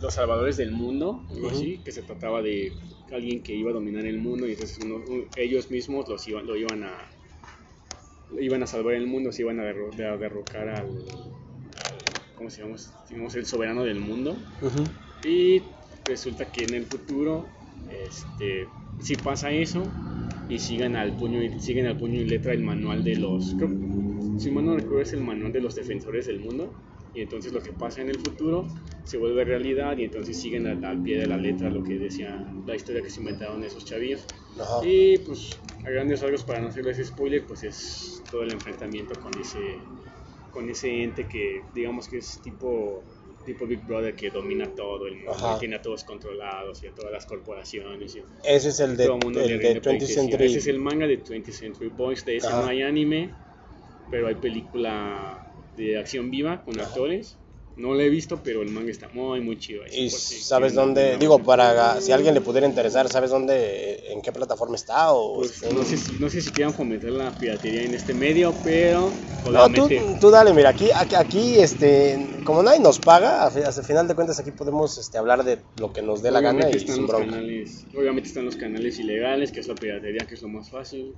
[0.00, 2.72] Los Salvadores del Mundo, algo así, que se trataba de
[3.10, 6.46] alguien que iba a dominar el mundo y entonces uno- un- ellos mismos los iban,
[6.46, 7.12] lo iban a
[8.40, 10.86] iban a salvar el mundo, se iban a, derro- de- a derrocar al,
[11.76, 12.76] al- ¿cómo se llama?
[13.08, 14.36] Digamos, el soberano del mundo.
[15.22, 15.62] Y
[16.04, 17.48] resulta que en el futuro,
[17.88, 19.84] este, si pasa eso
[20.48, 23.70] y sigan al puño y siguen al puño y letra el manual de los, creo-
[24.38, 26.74] si mal no recuerdo es el manual de los defensores del mundo.
[27.16, 28.66] Y entonces lo que pasa en el futuro
[29.04, 32.46] se vuelve realidad y entonces siguen al, al pie de la letra lo que decía
[32.66, 34.26] la historia que se inventaron esos chavillos.
[34.60, 34.86] Ajá.
[34.86, 39.32] Y pues a grandes rasgos para no hacerles spoiler, pues es todo el enfrentamiento con
[39.40, 39.78] ese
[40.50, 43.02] con ese ente que digamos que es tipo
[43.46, 45.58] tipo Big Brother que domina todo el mundo, Ajá.
[45.58, 49.12] tiene a todos controlados y a todas las corporaciones y Ese es el de, el
[49.12, 50.14] el de rinde 20th pleitesía.
[50.16, 50.44] Century.
[50.46, 52.62] Ese es el manga de 20th Century Boys, de ese Ajá.
[52.62, 53.32] no hay anime,
[54.10, 55.46] pero hay película
[55.76, 56.88] de acción viva con Ajá.
[56.88, 57.36] actores.
[57.76, 59.82] No lo he visto, pero el manga está muy muy chido.
[59.84, 61.18] ahí, ¿Y si sabes dónde?
[61.18, 65.12] Digo, para si a alguien le pudiera interesar, ¿sabes dónde, en qué plataforma está?
[65.12, 68.14] O Pues, este, no, sé si, no sé si quieran fomentar la piratería en este
[68.14, 69.12] medio, pero
[69.52, 73.70] No, tú, tú dale, mira, aquí, aquí, este, como nadie nos paga, a fi- a
[73.72, 76.76] final de cuentas aquí podemos este, hablar de lo que nos dé la gana y
[76.76, 77.30] están sin los bronca.
[77.30, 81.14] canales, obviamente están los canales ilegales, que es la piratería, que es lo más fácil.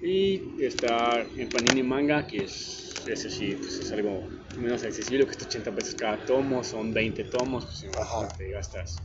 [0.00, 5.26] Y está en Panini Manga, que es, ese sí, pues es algo menos accesible, que
[5.26, 8.28] cuesta 80 pesos cada tomo, son 20 tomos, pues Ajá.
[8.36, 9.02] te gastas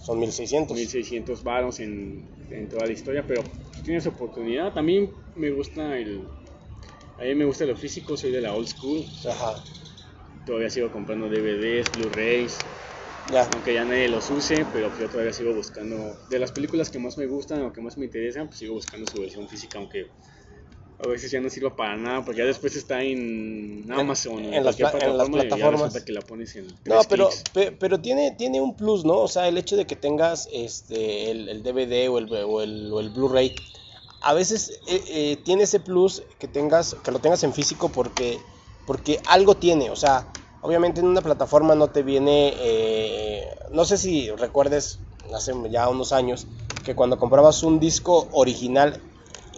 [0.00, 0.76] Son 1600.
[0.76, 4.72] 1600 varos en, en toda la historia, pero pues, tienes oportunidad.
[4.72, 6.28] También me gusta el,
[7.18, 9.04] A mí me gusta lo físico, soy de la old school.
[9.26, 9.62] Ajá.
[10.46, 12.58] Todavía sigo comprando DVDs, Blu-rays,
[13.30, 13.42] Ya.
[13.52, 16.16] aunque ya nadie los use, pero yo todavía sigo buscando.
[16.30, 19.10] De las películas que más me gustan o que más me interesan, pues sigo buscando
[19.10, 20.10] su versión física, aunque
[20.98, 24.64] a veces ya no sirva para nada, porque ya después está en Amazon o en
[24.64, 25.82] las en las plataforma y ya plataformas.
[25.82, 29.18] resulta que la pones en No, pero, pe- pero tiene, tiene un plus, ¿no?
[29.18, 32.92] O sea, el hecho de que tengas este, el, el DVD o el, o el,
[32.92, 33.54] o el Blu-ray,
[34.22, 38.40] a veces eh, eh, tiene ese plus que tengas, que lo tengas en físico porque,
[38.86, 39.90] porque algo tiene.
[39.90, 40.26] O sea,
[40.60, 45.00] obviamente en una plataforma no te viene, eh, no sé si recuerdes
[45.34, 46.46] hace ya unos años
[46.84, 49.02] que cuando comprabas un disco original,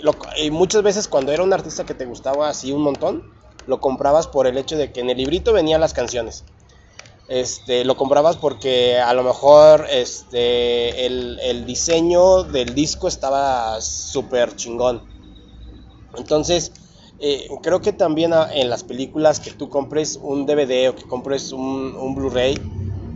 [0.03, 3.25] lo- y muchas veces cuando era un artista que te gustaba así un montón,
[3.67, 6.45] lo comprabas por el hecho de que en el librito venían las canciones.
[7.29, 14.57] Este, lo comprabas porque a lo mejor este, el, el diseño del disco estaba súper
[14.57, 15.05] chingón.
[16.15, 16.73] Entonces,
[17.21, 21.07] eh, creo que también a- en las películas que tú compres un DVD o que
[21.07, 22.73] compres un, Blu-ray,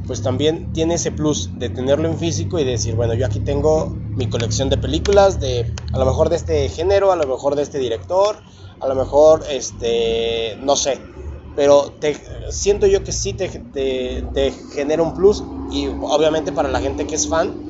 [0.06, 4.02] pues también tiene ese plus de tenerlo en físico y decir, bueno, yo aquí tengo
[4.14, 7.62] mi colección de películas, de a lo mejor de este género, a lo mejor de
[7.62, 8.42] este director,
[8.80, 11.08] a lo mejor, este, no sé,
[11.54, 16.68] pero te, siento yo que sí te, te, te genera un plus y obviamente para
[16.68, 17.62] la gente que es fan,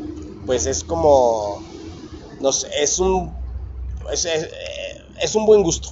[0.45, 1.65] pues es como,
[2.39, 3.37] no sé, es un,
[4.13, 4.51] es, es-
[5.23, 5.91] es un buen gusto,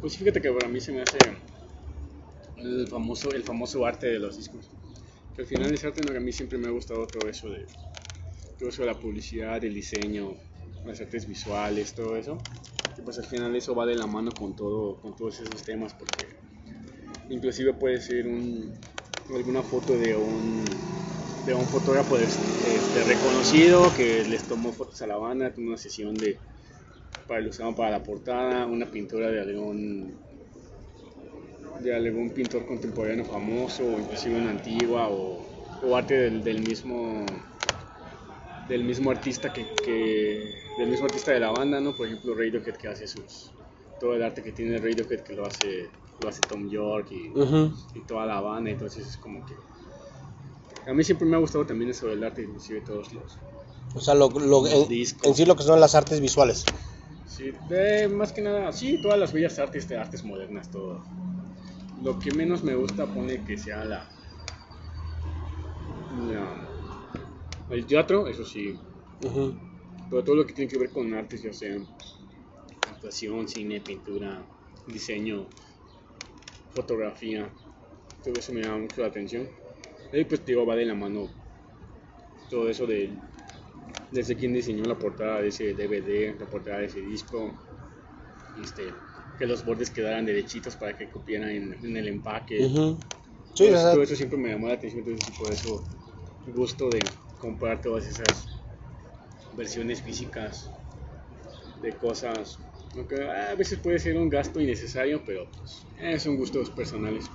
[0.00, 1.34] Pues fíjate que para mí se me hace
[2.56, 4.70] el famoso, el famoso arte de los discos.
[5.34, 6.10] Que al final es arte, ¿no?
[6.16, 7.68] a mí siempre me ha gustado todo eso de
[8.58, 10.38] todo eso de la publicidad, el diseño,
[10.84, 12.48] las artes visuales, todo eso.
[12.96, 15.94] Y pues al final eso va de la mano con todo, con todos esos temas,
[15.94, 16.34] porque
[17.28, 18.90] inclusive puede ser un,
[19.28, 20.92] alguna foto de un
[21.44, 22.28] de un fotógrafo de-
[23.04, 26.40] reconocido que les tomó fotos a la banda, tuvo una sesión de
[27.26, 30.20] para lo usaban para la portada, una pintura de algún
[31.82, 35.42] de algún pintor contemporáneo famoso o inclusive una antigua o,
[35.82, 37.26] o arte del, del mismo
[38.68, 41.94] del mismo artista que, que- del mismo artista de la banda, ¿no?
[41.96, 43.52] Por ejemplo Radiohead que hace sus
[43.98, 47.72] todo el arte que tiene Radiohead que lo hace lo hace Tom York y, Ujú.
[47.94, 49.54] y toda la banda, entonces es como que
[50.86, 53.38] a mí siempre me ha gustado también eso del arte, inclusive todos los
[53.94, 55.28] O sea, lo, lo- en, Discos.
[55.28, 56.64] en sí lo que son las artes visuales.
[57.42, 61.08] Sí, de- más que nada, sí, todas las bellas artes, de artes modernas, todo.
[61.98, 64.14] Lo que menos me gusta pone que sea la,
[66.10, 66.70] la-
[67.70, 68.80] el teatro, eso sí,
[69.20, 69.54] Ujú.
[70.08, 71.76] pero todo lo que tiene que ver con artes, ya sea
[72.84, 74.46] actuación, cine, pintura,
[74.86, 75.48] diseño,
[76.70, 77.54] fotografía,
[78.22, 79.48] todo eso me llama mucho la atención.
[80.12, 81.30] Y pues digo, va de la mano
[82.48, 83.18] todo eso de
[84.12, 87.60] desde quien diseñó la portada de ese DVD, la portada de ese disco,
[88.54, 89.04] este,
[89.36, 92.76] que los bordes quedaran derechitos para que cupieran en, en el empaque.
[93.54, 95.90] Sí, todo, eso, sea, todo eso siempre me llamó la atención, entonces por eso
[96.46, 97.00] gusto de
[97.38, 98.54] comprar todas esas
[99.52, 100.76] versiones físicas
[101.74, 102.66] de cosas.
[102.94, 107.30] Aunque a veces puede ser un gasto innecesario, pero pues, eh, son gustos personales.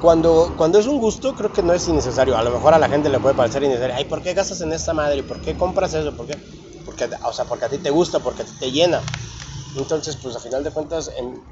[0.00, 2.36] Cuando, cuando es un gusto, creo que no es innecesario.
[2.36, 3.96] A lo mejor a la gente le puede parecer innecesario.
[3.96, 5.22] Ay, ¿por qué gastas en esta madre?
[5.24, 6.14] ¿Por qué compras eso?
[6.16, 6.38] ¿Por qué?
[6.84, 9.00] Porque, o sea, porque a ti te gusta, porque a ti te llena.
[9.74, 11.44] Entonces, pues a final de cuentas, en-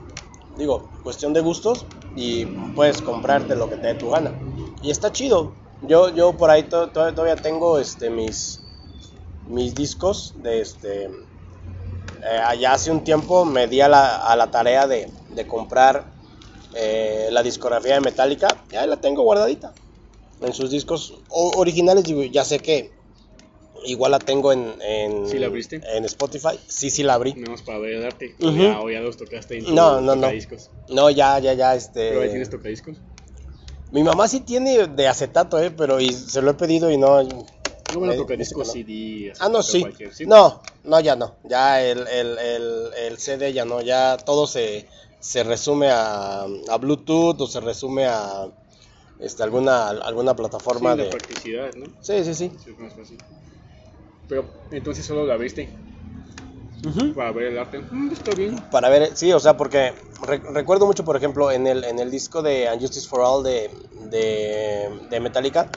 [0.57, 4.39] digo, cuestión de gustos y puedes comprarte lo que te dé tu gana.
[4.83, 5.57] Y está chido.
[5.81, 8.63] Yo, yo por ahí to- to- todavía tengo este, mis,
[9.47, 11.11] mis discos de este...
[12.23, 16.20] eh, allá hace un tiempo me di a la, a la tarea de, de comprar
[16.75, 18.49] eh, la discografía de Metallica.
[18.71, 19.75] Ya la tengo guardadita.
[20.41, 22.93] En sus discos originales, ya sé que
[23.85, 25.81] igual la tengo en, en, ¿Sí la abriste?
[25.95, 26.59] en Spotify.
[26.67, 27.35] Sí, sí la abrí.
[27.35, 28.37] Más para ver el arte.
[28.41, 28.51] Ujú.
[28.51, 30.23] o, ya, o ya los tocaste en No, no, no.
[30.23, 30.71] tocadiscos.
[30.89, 32.09] No, ya, ya, ya, este...
[32.09, 32.97] Pero ahí tienes tocadiscos.
[33.91, 37.23] Mi mamá sí tiene de acetato, eh, pero y se lo he pedido y no...
[37.23, 39.33] No, me- tocadiscos que CD.
[39.41, 39.85] Ah, no, ¿sí?
[40.27, 41.37] No, no, ya no.
[41.45, 43.81] Ya el, el, el, el CD ya no.
[43.81, 44.87] Ya todo se,
[45.21, 48.49] se resume a, a Bluetooth o se resume a
[49.19, 51.11] este, alguna, alguna Sí, plataforma la de...
[51.11, 51.87] practicidad, ¿no?
[52.01, 52.53] Sí, sí, sí.
[52.59, 53.19] Sí, es más fácil.
[54.29, 55.69] Pero entonces solo la abriste
[57.15, 57.81] para ver el arte.
[57.91, 58.61] Mm, está bien.
[58.71, 62.11] Para ver, sí, o sea, porque re- recuerdo mucho, por ejemplo, en el, en el
[62.11, 63.71] disco de Unjustice for All de,
[64.11, 65.71] de, de Metallica,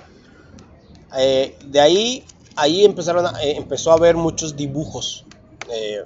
[1.17, 2.25] eh, de ahí,
[2.55, 5.25] ahí empezaron a- eh, empezó a haber muchos dibujos.
[5.71, 6.03] Eh,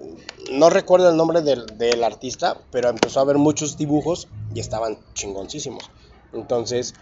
[0.51, 4.99] no recuerdo el nombre del, del artista, pero empezó a haber muchos dibujos y estaban
[5.13, 5.89] chingoncísimos.
[6.33, 6.93] Entonces,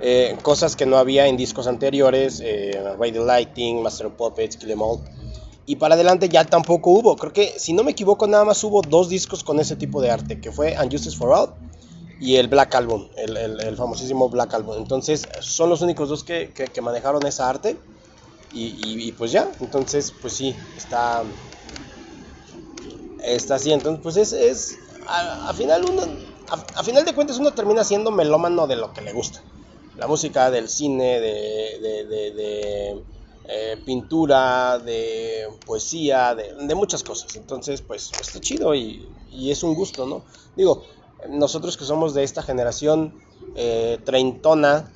[0.00, 4.70] eh, cosas que no había en discos anteriores, eh, Radio Lighting, Master of Puppets, Kill
[4.70, 5.00] 'Em All.
[5.66, 7.16] Y para adelante ya tampoco hubo.
[7.16, 10.10] Creo que, si no me equivoco, nada más hubo dos discos con ese tipo de
[10.10, 11.54] arte, que fue And Justice for All
[12.20, 14.76] y el Black Album, el, el- famosísimo Black Album.
[14.78, 17.78] Entonces, son los únicos dos que, que- que manejaron esa arte.
[18.52, 21.24] Y, y- y pues ya, entonces, pues sí, está,
[23.24, 23.72] está así.
[23.72, 26.02] Entonces, pues es, es a, final uno,
[26.76, 29.42] a, final de cuentas uno termina siendo melómano de lo que le gusta.
[29.96, 33.04] La música, del cine, de, de, de- de,
[33.46, 37.36] eh, pintura, de poesía, de, de muchas cosas.
[37.36, 40.24] Entonces, pues está chido y, y es un gusto, ¿no?
[40.56, 40.84] Digo,
[41.28, 43.14] nosotros que somos de esta generación
[43.54, 44.90] eh, treintona,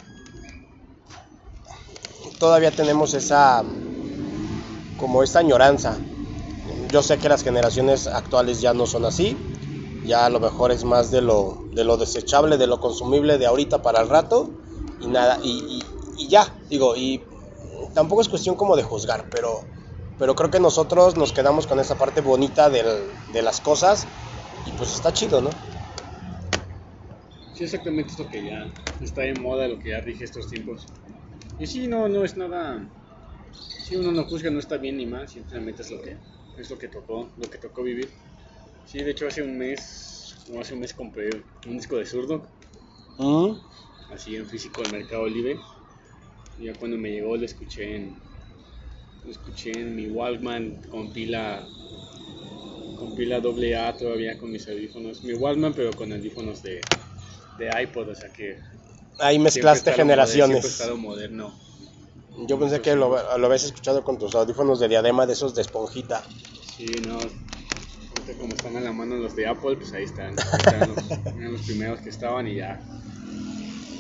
[2.39, 3.65] todavía tenemos esa
[4.97, 5.99] como esa añoranza.
[6.91, 9.37] Yo sé que las generaciones actuales ya no son así,
[10.03, 13.47] ya a lo mejor es más de lo, de lo desechable, de lo consumible de
[13.47, 14.55] ahorita para el rato
[14.99, 15.81] y nada, y,
[16.17, 17.25] y- ya, digo, y
[17.95, 19.69] tampoco es cuestión como de juzgar, pero,
[20.19, 24.09] pero creo que nosotros nos quedamos con esa parte bonita del- de las cosas
[24.65, 25.51] y pues está chido, ¿no?
[27.53, 30.87] Sí, exactamente es lo que ya está de moda, lo que ya rige estos tiempos.
[31.59, 32.91] Y sí, no, no es nada.
[33.53, 36.21] Si uno no juzga, no está bien ni mal, simplemente es lo que
[36.63, 38.09] es lo que tocó, lo que tocó vivir.
[38.87, 41.31] Sí, de hecho hace un mes, o hace un mes compré
[41.67, 42.49] un disco de zurdo,
[43.19, 43.53] Mm,
[44.15, 45.59] así en físico del Mercado Libre.
[46.59, 48.21] Y ya cuando me llegó lo escuché en
[49.25, 51.67] lo escuché en mi Walkman con pila
[52.97, 55.23] con pila doble A todavía con mis audífonos.
[55.25, 56.81] Mi Walkman pero con audífonos de,
[57.59, 58.61] de iPod, o sea que
[59.19, 60.81] Ahí mezclaste generaciones.
[60.97, 61.53] Moderno.
[62.47, 65.63] Yo pensé que lo, lo habías escuchado con tus audífonos de diadema de esos de
[65.63, 66.23] esponjita.
[66.79, 67.19] Sí, no.
[68.39, 70.39] Como están a la mano los de Apple, pues ahí están.
[70.39, 72.81] Están los, eran los primeros que estaban y ya.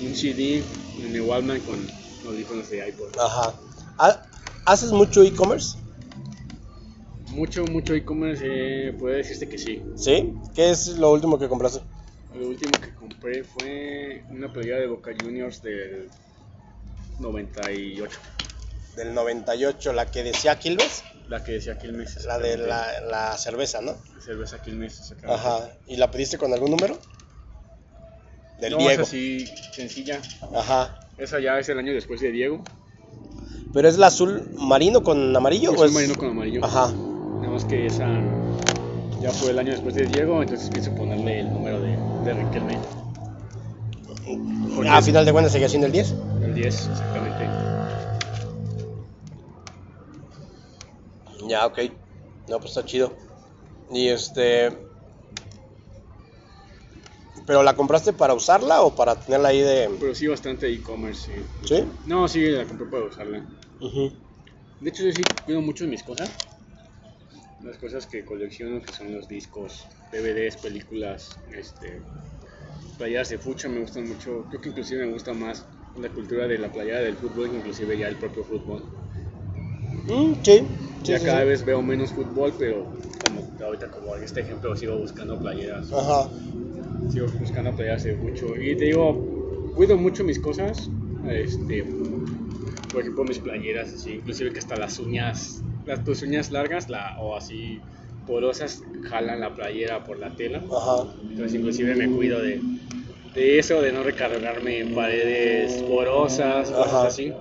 [0.01, 0.62] Un CD
[1.01, 1.85] en el Walkman con
[2.27, 3.19] audífonos de iPod.
[3.19, 3.55] Ajá.
[3.99, 4.25] ¿Ha-
[4.64, 5.77] ¿Haces mucho e-commerce?
[7.31, 9.83] Mucho, mucho e-commerce, eh, puede decirse que sí.
[9.97, 10.35] ¿Sí?
[10.55, 11.81] ¿Qué es lo último que compraste?
[12.35, 16.11] Lo último que compré fue una playera de Boca Juniors del
[17.19, 18.19] 98.
[18.97, 22.25] Del 98, la que decía Quilmes, La que decía Quilmes.
[22.25, 23.95] la de la, la cerveza, ¿no?
[24.19, 25.14] Cerveza Quilmes.
[25.27, 25.71] Ajá.
[25.87, 26.99] ¿Y la pediste con algún número?
[28.59, 29.03] Del no, Diego.
[29.03, 30.21] es así, sencilla.
[30.55, 30.99] Ajá.
[31.19, 32.62] Esa ya es el año después de Diego.
[33.75, 35.85] ¿Pero es la azul marino con amarillo?
[35.85, 36.64] Es- marino con amarillo.
[36.64, 36.91] Ajá.
[36.93, 38.09] Nada más que esa
[39.21, 41.91] ya fue el año después de Diego, entonces pienso ponerle el número de,
[42.25, 42.79] de Riquelme.
[44.75, 46.14] Porque A final de cuentas sigue siendo el 10.
[46.43, 47.45] el 10, exactamente.
[51.48, 51.78] Ya, ok.
[52.48, 53.16] No, pues está chido.
[53.90, 54.87] Y este...
[57.46, 59.88] ¿Pero la compraste para usarla o para tenerla ahí de...
[59.98, 61.32] Pero sí, bastante e-commerce.
[61.34, 61.76] Sí.
[61.76, 61.84] ¿Sí?
[62.04, 63.48] No, sí, la compré para usarla.
[63.80, 64.12] Ujú.
[64.80, 66.30] De hecho, yo sí cuido mucho de mis cosas.
[67.62, 72.02] Las cosas que colecciono, que son los discos, DVDs, películas, este,
[72.98, 74.44] playeras de fucha me gustan mucho.
[74.48, 78.08] Creo que inclusive me gusta más la cultura de la playera del fútbol inclusive ya
[78.08, 79.08] el propio fútbol.
[80.09, 80.66] Mm, sí.
[81.05, 81.44] Sí, ya sí, cada sí.
[81.44, 82.90] vez veo menos fútbol, pero
[83.23, 86.31] como ahorita como en este ejemplo sigo buscando playeras, Ajá.
[87.09, 89.25] sigo buscando playeras de mucho y te digo,
[89.75, 90.90] cuido mucho mis cosas,
[91.25, 91.85] este,
[92.92, 97.18] por ejemplo mis playeras, así, inclusive que hasta las uñas, las tus uñas largas la,
[97.21, 97.81] o así
[98.27, 101.14] porosas jalan la playera por la tela, Ajá.
[101.31, 102.61] entonces inclusive me cuido de,
[103.35, 107.33] de eso, de no recargarme en paredes porosas, cosas así.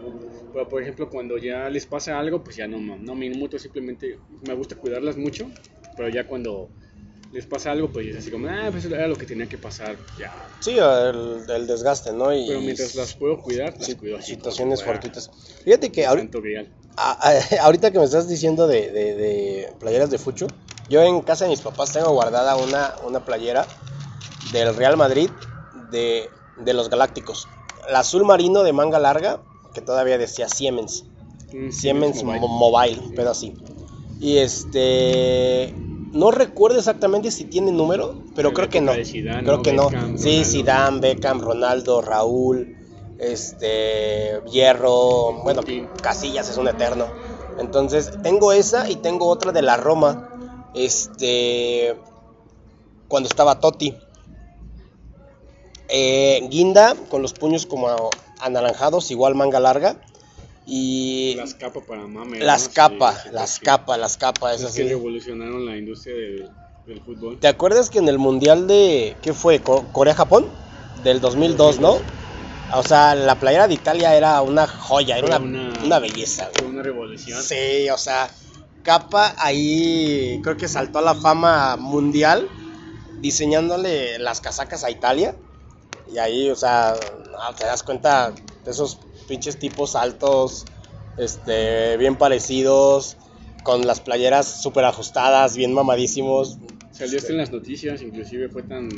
[0.53, 4.19] Pero por ejemplo, cuando ya les pasa algo, pues ya no, no me inmuto, simplemente
[4.41, 5.49] me gusta cuidarlas mucho,
[5.95, 6.69] pero ya cuando
[7.31, 9.97] les pasa algo, pues es así como, ah, pues era lo que tenía que pasar,
[10.17, 10.33] ya.
[10.59, 12.33] Sí, el, el desgaste, ¿no?
[12.33, 15.29] Y Pero mientras las puedo cuidar, las sí, cuido situaciones fortuitas.
[15.63, 16.69] Fíjate que fuera ahori- santo grial.
[16.95, 20.47] a- a- ahorita que me estás diciendo de, de- de playeras de fucho,
[20.89, 23.67] yo en casa de mis papás tengo guardada una, una playera
[24.53, 25.29] del Real Madrid
[25.91, 27.49] de, de los Galácticos.
[27.91, 29.41] La azul marino de manga larga,
[29.77, 31.05] que todavía decía Siemens.
[31.53, 32.99] Mm, Siemens mobile.
[33.15, 33.53] Pedo así.
[34.19, 35.71] Y este.
[36.13, 38.93] No recuerdo exactamente si tiene número, pero creo que no.
[39.05, 39.61] Zidane, creo ¿no?
[39.61, 39.89] que no.
[40.17, 40.43] Sí.
[40.43, 42.75] Zidane, Beckham, Ronaldo, Raúl,
[43.19, 45.85] este, Hierro, bueno, Sí.
[46.01, 47.05] Casillas es un eterno.
[47.59, 50.29] Entonces, tengo esa y tengo otra de la Roma.
[50.73, 51.95] Este,
[53.07, 53.93] cuando estaba Totti.
[55.89, 57.87] Eh, guinda con los puños como
[58.39, 60.01] anaranjados, igual manga larga.
[60.65, 62.39] Y Las capas para mame.
[62.39, 66.49] las capas, sí, las capas, las capas, Es que revolucionaron la industria del,
[66.85, 67.37] del fútbol.
[67.39, 69.61] ¿Te acuerdas que en el mundial de qué fue?
[69.61, 70.45] Co- Corea-Japón
[71.03, 71.99] del 2002, ¿no?
[72.73, 76.49] O sea, la playera de Italia era una joya, era una, una- una belleza.
[76.53, 77.41] Fue una revolución.
[77.41, 78.29] Sí, o sea,
[78.83, 82.49] capa ahí creo que saltó a la fama mundial
[83.21, 85.35] diseñándole las casacas a Italia.
[86.11, 86.95] Y ahí, o sea,
[87.39, 88.31] ah, te das cuenta
[88.65, 90.65] de esos pinches tipos altos,
[91.17, 93.17] este, bien parecidos,
[93.63, 96.57] con las playeras súper ajustadas, bien mamadísimos.
[96.91, 98.89] Salió esto en las noticias, inclusive fue tan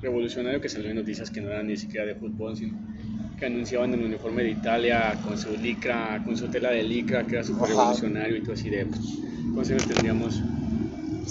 [0.00, 2.78] revolucionario que salió en noticias que no eran ni siquiera de fútbol, sino
[3.38, 7.36] que anunciaban el uniforme de Italia con su licra, con su tela de licra, que
[7.36, 8.86] era súper revolucionario y todo así de...
[8.86, 9.00] Pues,
[9.52, 10.34] ¿Cuántos años tendríamos?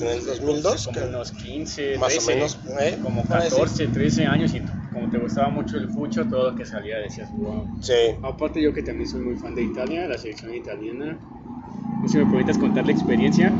[0.01, 1.09] En el 2002, Como creo.
[1.09, 2.97] unos 15, Más o 13, menos, ¿eh?
[3.01, 3.55] como Por ahí, sí.
[3.55, 4.61] 14, 13 años y
[4.93, 7.67] como te gustaba mucho el fucho, todo lo que salía decías, wow.
[7.81, 7.93] Sí.
[8.21, 11.17] Aparte yo que también soy muy fan de Italia, la selección italiana,
[12.01, 13.53] no sé si me permitas contar la experiencia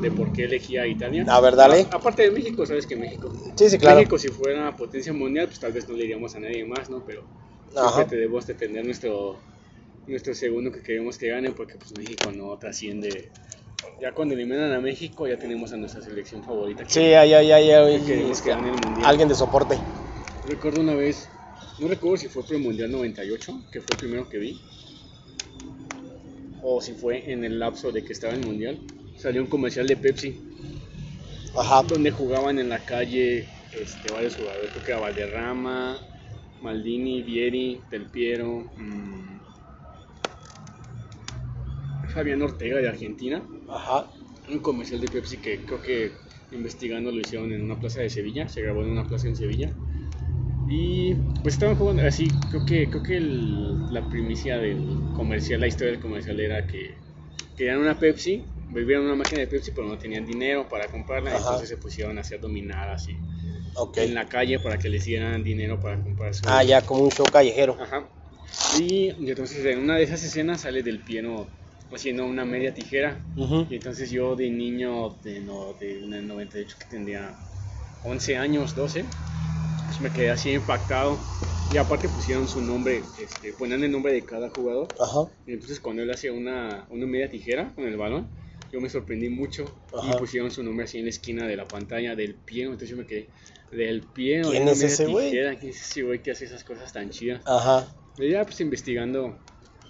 [0.00, 1.24] de por qué elegí a Italia.
[1.28, 1.86] A ver, dale.
[1.90, 3.98] A- aparte de México, sabes que México, Sí, sí, claro.
[3.98, 7.04] México si fuera potencia mundial, pues tal vez no le iríamos a nadie más, ¿no?
[7.06, 7.22] Pero
[7.76, 7.96] Ajá.
[7.96, 9.38] siempre debemos de tener nuestro,
[10.06, 13.30] nuestro segundo que queremos que gane, porque pues México no trasciende.
[14.00, 16.84] Ya cuando eliminan a México, ya tenemos a nuestra selección favorita.
[16.84, 19.04] que- Sí, que que gane el mundial.
[19.08, 19.78] Alguien de soporte.
[20.46, 21.30] Recuerdo una vez,
[21.78, 24.60] no recuerdo si fue por el Mundial 98, que fue el primero que vi,
[26.62, 28.78] o si fue en el lapso de que estaba en el Mundial,
[29.16, 30.40] salió un comercial de Pepsi,
[31.56, 31.82] Ajá.
[31.82, 35.98] donde jugaban en la calle este, varios jugadores, creo que era Valderrama,
[36.62, 39.40] Maldini, Vieri, Del Piero, mm,
[42.08, 44.10] Fabián Ortega de Argentina, Ajá.
[44.48, 46.12] un comercial de Pepsi que creo que
[46.52, 49.72] investigando lo hicieron en una plaza de Sevilla, se grabó en una plaza en Sevilla.
[50.72, 55.66] Y pues estaban jugando así, creo que, creo que el- la primicia del comercial, la
[55.66, 57.02] historia del comercial era que
[57.56, 61.38] querían una Pepsi, bebían una máquina de Pepsi pero no tenían dinero para comprarla, Ajá.
[61.40, 63.20] entonces se pusieron a hacer dominadas así
[63.74, 63.98] Ok.
[63.98, 66.46] en la calle para que les dieran dinero para comprar su...
[66.46, 67.76] Ah, ya, como un show callejero.
[67.80, 68.08] Ajá.
[68.72, 71.50] Y, y entonces en una de esas escenas sale del piano
[71.90, 73.26] haciendo una media tijera
[73.68, 77.36] y entonces yo de niño, de, no, de en el 98 que tendría
[78.02, 79.10] 11 años, 12,
[79.90, 81.18] pues me quedé así impactado.
[81.72, 84.88] Y aparte pusieron su nombre, este, ponían el nombre de cada jugador.
[85.00, 85.30] Ajá.
[85.46, 88.28] Y entonces cuando él hacía una, una media tijera con el balón,
[88.72, 89.64] yo me sorprendí mucho.
[89.96, 90.12] Ajá.
[90.12, 92.64] Y pusieron su nombre así en la esquina de la pantalla del pie.
[92.64, 93.28] Entonces yo me quedé,
[93.72, 94.42] del pie.
[94.42, 95.30] ¿Quién es ese güey?
[95.30, 97.42] ¿Quién es ese güey que hace esas cosas tan chidas?
[97.46, 97.86] Ajá.
[98.18, 99.38] Y ya pues investigando,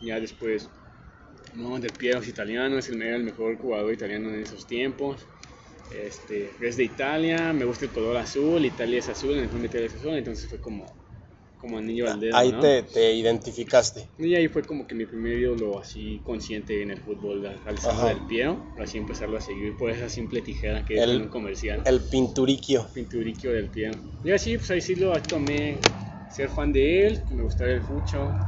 [0.02, 0.68] ya después,
[1.54, 5.26] no, Del Piero es italiano, es el, era el mejor jugador italiano en esos tiempos.
[5.90, 9.66] Este, es de Italia, me gusta el color azul, Italia es azul, en el fondo
[9.66, 10.86] Italia es azul, entonces fue como,
[11.56, 12.60] como anillo al dedo, Ahí ¿no?
[12.60, 14.08] te, te identificaste.
[14.18, 17.76] Y ahí fue como que mi primer ídolo así consciente en el fútbol, al- al
[17.76, 17.80] Ajá.
[17.80, 21.28] Sandro Del Piero, así empezarlo a seguir por esa simple tijera que El- es un
[21.28, 21.82] comercial.
[21.84, 22.88] El pinturiquio.
[22.94, 23.98] Pinturiquio del Piero.
[24.22, 25.80] Y así, pues ahí sí lo tomé,
[26.28, 28.38] ser fan de él, que me gustara el fucho,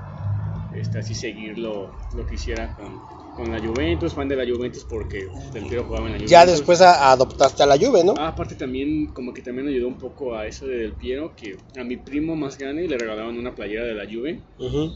[0.70, 3.02] este, así seguirlo, lo que hiciera con,
[3.34, 6.30] con la Juventus, fan de la Juventus porque Del Piero jugaba en la Juventus.
[6.30, 8.14] Ya después a- adoptaste a la Juve, ¿no?
[8.18, 11.56] Ah, aparte también, como que también ayudó un poco a eso de Del Piero, que
[11.76, 14.42] a mi primo más grande le regalaban una playera de la Juve,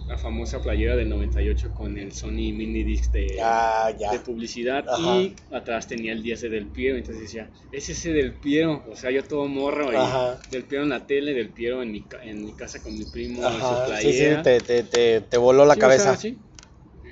[0.06, 5.16] la famosa playera del 98 con el Sony Mini Disc de, Ah, de publicidad Ajá.
[5.16, 8.94] y atrás tenía el 10 de Del Piero, entonces decía, es ese Del Piero, o
[8.96, 9.96] sea, yo todo morro y.
[10.48, 13.42] Del Piero en la tele, Del Piero en mi, en mi casa con mi primo,
[13.42, 13.86] en su Ajá.
[13.86, 14.42] Sí, sí, playera.
[14.44, 16.04] te, te, te, te voló la Sí, o cabeza.
[16.04, 16.38] sea, sí,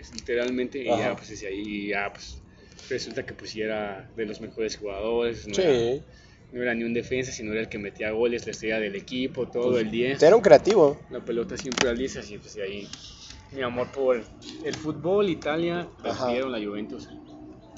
[0.05, 0.99] es literalmente, y Ajá.
[1.11, 2.43] ya pues desde ahí ya pues
[2.89, 5.63] resulta que pues sí era de los mejores jugadores, no, Sí.
[5.63, 6.05] era,
[6.53, 9.49] no era ni un defensa, sino era el que metía goles, la estrella del equipo,
[9.49, 10.23] todo Pues, el 10.
[10.23, 11.03] Era un creativo.
[11.11, 12.89] La pelota siempre 10, así pues de ahí
[13.53, 14.23] mi amor por
[14.65, 15.89] el fútbol, Italia,
[16.27, 17.09] Piero, la Juventus.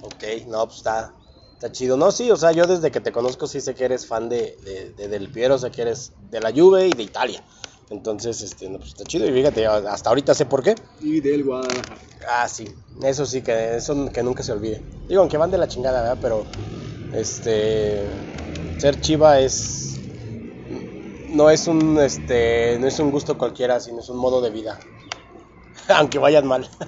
[0.02, 1.14] Ok, no, pues está,
[1.54, 1.96] está chido.
[1.96, 4.56] No, sí, o sea, yo desde que te conozco sí sé que eres fan de,
[4.64, 7.42] de, de Del Piero, sé que eres de la Juve y de Italia.
[7.90, 9.26] Entonces, este, no, pues está chido.
[9.26, 10.74] Y fíjate, hasta ahorita sé por qué.
[11.00, 11.96] Y del Guadalajara.
[12.28, 12.68] Ah, sí,
[13.02, 14.82] eso sí, que eso que nunca se olvide.
[15.08, 16.18] Digo, aunque van de la chingada, ¿verdad?
[16.20, 16.46] Pero,
[17.12, 18.04] este,
[18.78, 20.00] ser chiva es,
[21.28, 24.78] no es un, este, no es un gusto cualquiera, sino es un modo de vida.
[25.88, 26.68] aunque vayan mal.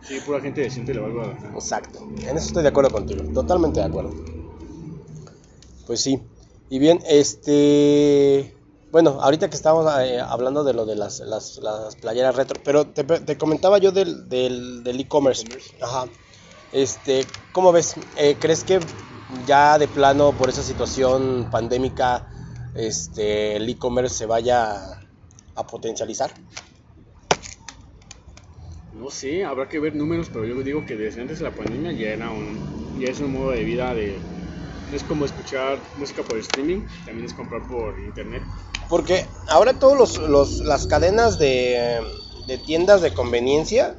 [0.00, 1.52] Sí, pura gente decente le va al Guadalajara.
[1.52, 4.14] Exacto, en eso estoy de acuerdo contigo, totalmente de acuerdo.
[5.86, 6.18] Pues sí,
[6.70, 8.54] y bien, este,
[8.90, 12.86] bueno, ahorita que estamos eh, hablando de lo de las, las, las playeras retro, pero
[12.86, 15.44] te, te comentaba yo del del del e-commerce.
[15.80, 16.06] Ajá.
[16.72, 17.94] Este, ¿cómo ves?
[18.16, 18.80] Eh, ¿Crees que
[19.46, 22.28] ya de plano por esa situación pandémica,
[22.74, 25.00] este, el e-commerce se vaya
[25.54, 26.30] a potencializar?
[28.94, 31.92] No sé, habrá que ver números, pero yo digo que desde antes de la pandemia
[31.92, 34.18] ya era un, ya es un modo de vida de,
[34.92, 38.42] es como escuchar música por streaming, también es comprar por internet.
[38.88, 42.00] Porque ahora todos los, los- las cadenas de,
[42.46, 43.98] de tiendas de conveniencia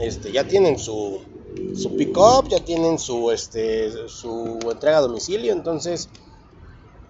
[0.00, 1.22] este, ya tienen su,
[1.74, 6.08] su pick-up, ya tienen su, este, su entrega a domicilio, entonces,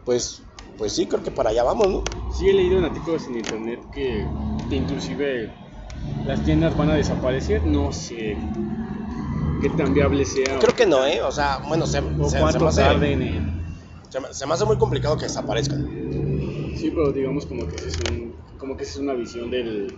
[0.05, 0.43] pues,
[0.77, 2.03] pues sí, creo que para allá vamos, ¿no?
[2.31, 4.27] Sí, he leído en artículos en internet que,
[4.68, 5.55] que inclusive
[6.27, 7.64] las tiendas van a desaparecer.
[7.66, 8.39] No sé
[9.65, 10.59] qué tan viable sea.
[10.59, 11.23] Creo que no, ¿eh?
[11.23, 13.62] O sea, bueno, se, o se- se cuánto me hace, tarden en...
[14.11, 15.81] se me- se me hace muy complicado que desaparezcan.
[16.75, 19.97] Sí, pero digamos como que es, un- como que es una visión del,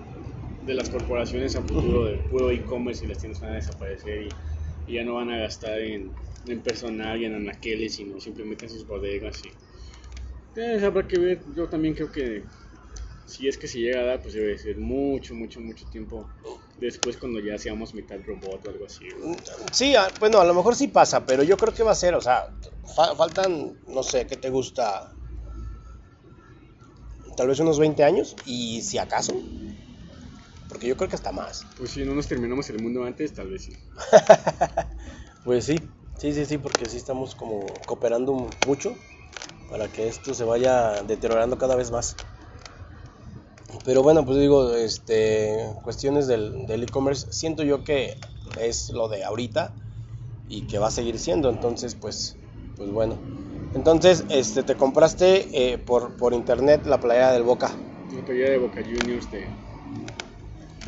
[0.60, 4.30] de las corporaciones a futuro del puro e-commerce y las tiendas van a desaparecer y,
[4.86, 6.12] y ya no van a gastar en,
[6.46, 9.44] en personal y en anaqueles, sino simplemente en sus bodegas.
[9.44, 9.52] Y,
[10.54, 12.44] entonces habrá que ver, yo también creo que
[13.26, 16.30] si es que se llega a dar, pues debe ser mucho, mucho, mucho tiempo
[16.78, 19.04] después cuando ya seamos mitad robot o algo así.
[19.18, 19.36] ¿no?
[19.72, 22.14] Sí, a- bueno, a lo mejor sí pasa, pero yo creo que va a ser,
[22.14, 22.44] o sea,
[22.94, 25.16] fa- faltan, no sé, ¿qué te gusta?
[27.36, 29.32] Tal vez unos 20 años, y si acaso,
[30.68, 31.66] porque yo creo que hasta más.
[31.76, 33.72] Pues si no nos terminamos el mundo antes, tal vez sí.
[35.44, 35.76] Pues sí,
[36.18, 38.98] sí, sí, sí, porque sí estamos como cooperando mucho
[39.68, 42.16] para que esto se vaya deteriorando cada vez más.
[43.86, 48.14] Pero bueno, pues digo, este, cuestiones del del e-commerce, siento yo que
[48.60, 49.74] es lo de ahorita
[50.48, 52.36] y que va a seguir siendo, entonces pues,
[52.76, 53.16] pues bueno.
[53.74, 57.76] Entonces, este, te compraste eh, por, por internet la playera del Boca.
[58.12, 59.50] Una playera de Boca Juniors de,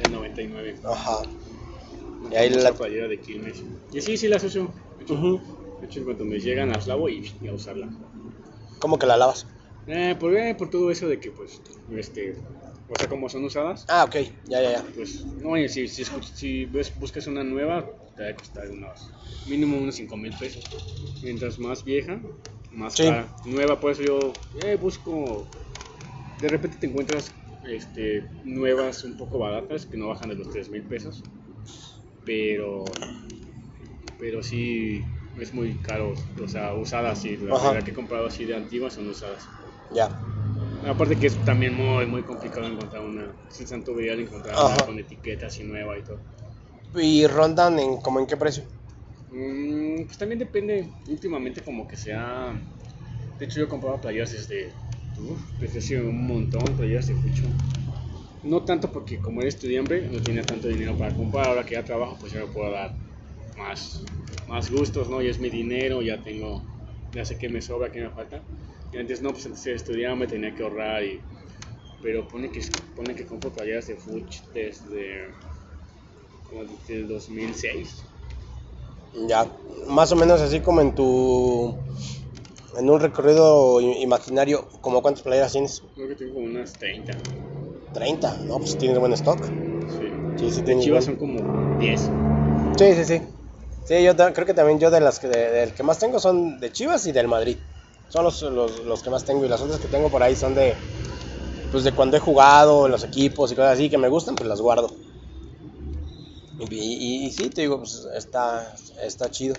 [0.02, 0.80] de 99.
[0.84, 1.18] Ajá.
[2.30, 3.62] Y ahí la- playera de Quilmes.
[3.92, 4.72] Y sí, sí las uso.
[4.98, 5.40] De hecho, Ujú.
[5.80, 7.88] de hecho, en cuanto me llegan las lavo y, y a usarla.
[8.80, 9.46] ¿Cómo que la lavas?
[9.86, 11.60] Eh, por, eh, por todo eso de que, pues,
[11.96, 12.36] este,
[12.88, 14.84] o sea, como son usadas, Ah, ok, ya, ya, ya.
[14.94, 17.86] pues, no, y si, si, si ves- buscas una nueva,
[18.16, 19.10] te va a costar unos,
[19.46, 20.64] mínimo unos 5 mil pesos.
[21.22, 22.20] Mientras más vieja,
[22.70, 23.04] más Sí.
[23.04, 23.28] cara.
[23.44, 25.46] Nueva, por eso yo eh, busco,
[26.40, 27.32] de repente te encuentras
[27.64, 31.22] este, nuevas un poco baratas, que no bajan de los 3 mil pesos,
[32.24, 32.92] pero,
[34.18, 35.02] pero sí
[35.40, 36.12] es muy caro,
[36.42, 39.48] o sea, usadas, sí, la que he comprado así de antiguas son usadas.
[39.90, 40.08] Ya.
[40.84, 44.76] Aparte que es también muy, muy complicado encontrar una, es el santo grial encontrar Ajá.
[44.76, 46.20] una con etiqueta así nueva y todo.
[46.94, 48.64] ¿Y rondan en como en qué precio?
[49.30, 52.58] Mm, pues también depende, últimamente como que sea,
[53.38, 54.76] de hecho yo compraba playeras desde,
[55.16, 57.48] uf, desde hace un montón, playeras de Fucho.
[58.42, 61.84] No tanto porque como era estudiante no tenía tanto dinero para comprar, ahora que ya
[61.84, 62.96] trabajo pues ya me puedo dar
[63.56, 64.02] más,
[64.46, 65.22] más gustos, ¿no?
[65.22, 66.64] Ya es mi dinero, ya tengo,
[67.12, 68.44] ya sé qué me sobra, qué me falta.
[68.92, 71.20] Y antes no, pues antes era estudiante, tenía que ahorrar y...
[72.00, 72.60] Pero pone que,
[72.94, 75.34] pone que compro playeras de Fuch desde
[76.48, 78.04] como desde el 2006.
[79.28, 79.50] Ya,
[79.88, 81.76] más o menos así como en tu
[82.78, 85.82] en un recorrido imaginario, como cuántas playeras tienes?
[85.96, 87.18] Creo que tengo como unas 30.
[87.92, 89.50] 30, no, pues tienes buen stock.
[89.98, 90.06] Sí.
[90.36, 92.08] Sí, sí De Chivas buen- son como 10.
[92.76, 93.22] Sí, sí, sí.
[93.86, 96.60] Sí, yo creo que también yo de las que de- del que más tengo son
[96.60, 97.56] de Chivas y del Madrid.
[98.08, 100.54] Son los, los, los que más tengo y las otras que tengo por ahí son
[100.54, 100.74] de
[101.70, 104.48] pues de cuando he jugado en los equipos y cosas así que me gustan, pues
[104.48, 104.90] las guardo.
[106.70, 109.54] Y, sí, te digo, pues está, está chido.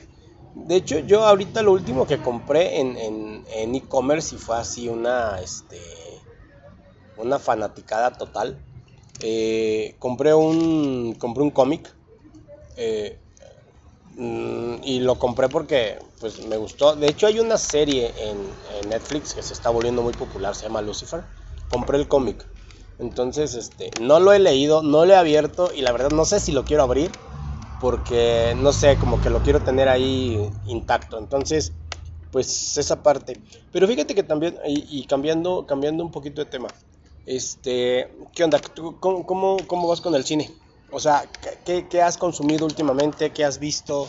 [0.53, 4.89] De hecho, yo ahorita lo último que compré en, en, en e-commerce y fue así
[4.89, 5.79] una, este,
[7.17, 8.57] una fanaticada total.
[9.21, 11.93] Eh, compré un, compré un cómic
[12.77, 13.17] eh,
[14.15, 16.95] mm, y lo compré porque pues me gustó.
[16.95, 18.57] De hecho, hay una serie en,
[18.89, 21.23] Netflix que se está volviendo muy popular, se llama Lucifer.
[21.69, 22.45] Compré el cómic.
[22.97, 26.39] Entonces, este, no lo he leído, no lo he abierto y la verdad no sé
[26.39, 27.11] si lo quiero abrir
[27.79, 31.17] porque no sé, como que lo quiero tener ahí intacto.
[31.17, 31.73] Entonces,
[32.31, 33.37] pues esa parte.
[33.71, 36.67] Pero fíjate que también, y, cambiando, cambiando un poquito de tema,
[37.25, 38.59] este, ¿qué onda?
[38.59, 40.51] ¿Tú cómo, cómo, cómo vas con el cine?
[40.91, 43.31] O sea, ¿qué- ¿qué, qué has consumido últimamente?
[43.31, 44.07] ¿Qué has visto?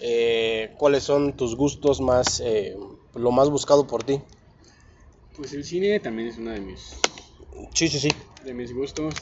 [0.00, 2.76] Eh, ¿Cuáles son tus gustos más, eh,
[3.14, 4.20] lo más buscado por ti?
[5.36, 6.96] Pues el cine también es uno de mis,
[7.74, 8.08] Sí, sí, sí.
[8.44, 9.14] de mis gustos.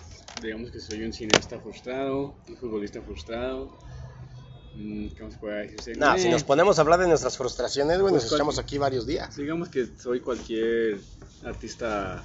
[0.42, 3.70] Digamos que soy un cineasta frustrado, un futbolista frustrado.
[4.74, 5.94] Mm, ¿Qué más puede decirse?
[5.94, 8.64] Nah, Eh, si nos ponemos a hablar de nuestras frustraciones, güey, nos Pues, echamos cualquier-
[8.66, 9.36] aquí varios días.
[9.36, 11.00] Digamos que soy cualquier
[11.44, 12.24] artista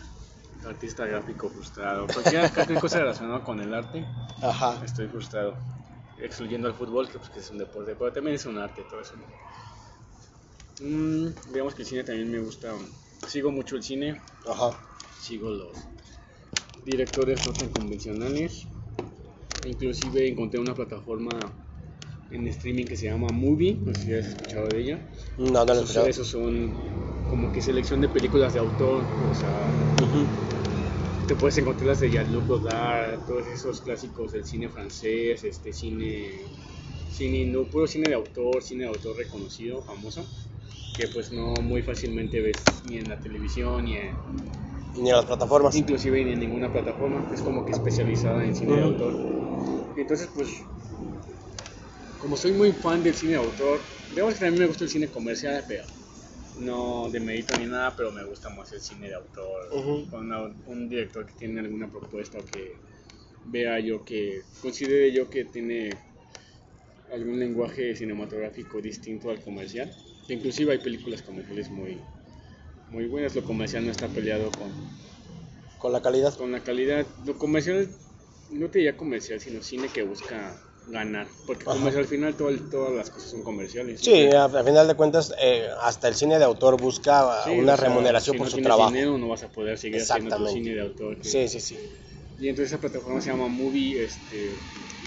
[0.65, 2.05] artista gráfico frustrado.
[2.07, 4.05] Cualquier, cualquier cosa relacionada con el arte,
[4.41, 4.81] Ajá.
[4.83, 5.55] estoy frustrado.
[6.21, 9.01] Excluyendo al fútbol, que, pues, que es un deporte, pero también es un arte todo
[9.01, 9.15] eso.
[10.81, 12.73] Mm, digamos que el cine también me gusta.
[13.27, 14.79] Sigo mucho el cine, Ajá.
[15.19, 15.77] sigo los
[16.85, 18.67] directores no tan convencionales.
[19.65, 21.53] Inclusive encontré una plataforma
[22.31, 25.09] en streaming que se llama Movie, no sé si has escuchado de ella.
[25.37, 26.07] No, no lo he escuchado.
[26.07, 26.77] esos son
[27.27, 29.73] como que selección de películas de autor, o sea.
[31.29, 36.47] Te puedes encontrar las de Jean-Luc Godard, todos esos clásicos del cine francés, este cine
[37.11, 40.25] cine, no puro cine de autor, cine de autor reconocido, famoso,
[40.97, 44.15] que pues no muy fácilmente ves ni en la televisión ni en,
[44.95, 45.75] Ni en las plataformas.
[45.75, 49.13] inclusive ni en ninguna plataforma, es como que especializada en cine de autor.
[49.97, 50.49] Entonces pues,
[52.17, 54.89] como soy muy fan del cine de autor, digamos que a mí me gusta el
[54.89, 55.83] cine comercial, pero
[56.59, 59.69] no de mérito ni nada, pero me gusta más el cine de autor,
[60.09, 62.77] con una- un director que tiene alguna propuesta o que
[63.45, 65.97] vea yo que, considere yo que tiene
[67.11, 69.91] algún lenguaje cinematográfico distinto al comercial.
[70.27, 71.99] Que inclusive hay películas comerciales muy,
[72.89, 74.71] muy buenas, lo comercial no está peleado con,
[75.79, 76.35] Con la calidad.
[76.37, 77.07] con la calidad.
[77.25, 77.89] Lo comercial,
[78.51, 81.27] no te diría comercial, sino cine que busca ganar.
[81.45, 81.73] Porque Ajá.
[81.77, 83.99] comercial, al final todo el- todas las cosas son comerciales.
[83.99, 87.73] Sí, a, a final de cuentas, eh, hasta el cine de autor busca Sí, una
[87.73, 88.91] o sea, remuneración si por no su trabajo.
[88.91, 91.17] dinero no vas a poder seguir haciendo tu cine de autor.
[91.17, 91.77] que- Sí, sí, sí.
[92.37, 94.61] Y entonces esa plataforma se llama Movie, este,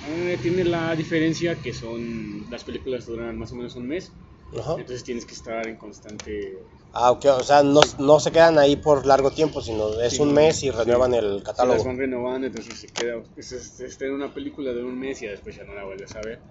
[0.07, 4.13] eh, tiene la diferencia que son, las películas duran más o menos un mes,
[4.59, 4.73] Ajá.
[4.79, 6.67] entonces tienes que estar en constante...
[6.93, 10.21] Ah, ok, o sea, no, no se quedan ahí por largo tiempo, sino es Sí,
[10.21, 10.71] un mes y sí.
[10.71, 11.85] renuevan el Se las catálogo.
[11.85, 15.57] van renovando, entonces se queda, se, se estrena una película de un mes y después
[15.57, 16.45] ya no la vuelves a ver.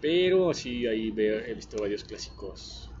[0.00, 2.94] Pero sí, ahí veo, he visto varios clásicos,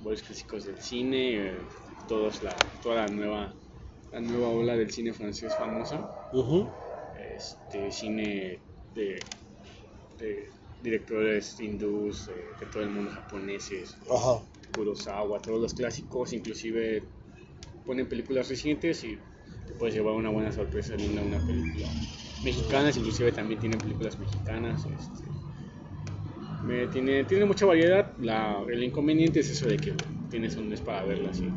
[0.00, 1.68] varios clásicos del cine, eh,
[2.06, 3.56] todos la, toda la nueva,
[4.10, 6.08] la nueva ola del cine francés famosa.
[6.32, 6.70] Ujú.
[7.12, 8.62] este cine
[8.94, 9.28] de,
[10.18, 14.42] de directores hindús, eh, de todo el mundo japoneses, Ajá.
[14.70, 17.10] Kurosawa, todos los clásicos, inclusive
[17.84, 19.26] ponen películas recientes y
[19.66, 21.96] te puedes llevar una buena sorpresa viendo una película
[22.42, 24.86] mexicanas, inclusive también tienen películas mexicanas.
[24.86, 25.36] este,
[26.60, 30.80] me- tiene, tiene mucha variedad, la, el inconveniente es eso de que tienes un mes
[30.82, 31.56] para verlas y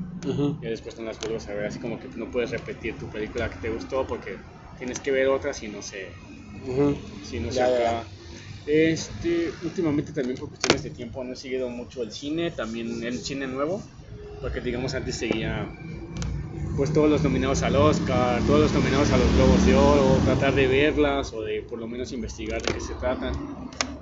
[0.61, 3.49] ya después no las vuelves a ver, así como que no puedes repetir tu película
[3.49, 4.45] que te gustó porque
[4.75, 6.23] tienes que ver otras y no sé,
[6.67, 6.97] Ujú.
[7.21, 8.11] si no ya, acaba.
[8.65, 13.23] Este, últimamente también por cuestiones de tiempo no he seguido mucho el cine, también el
[13.23, 13.91] cine nuevo,
[14.39, 15.75] porque digamos antes seguía
[16.75, 20.55] pues todos los nominados al Oscar, todos los nominados a los Globos de Oro, tratar
[20.55, 23.41] de verlas o de por lo menos investigar de qué se tratan.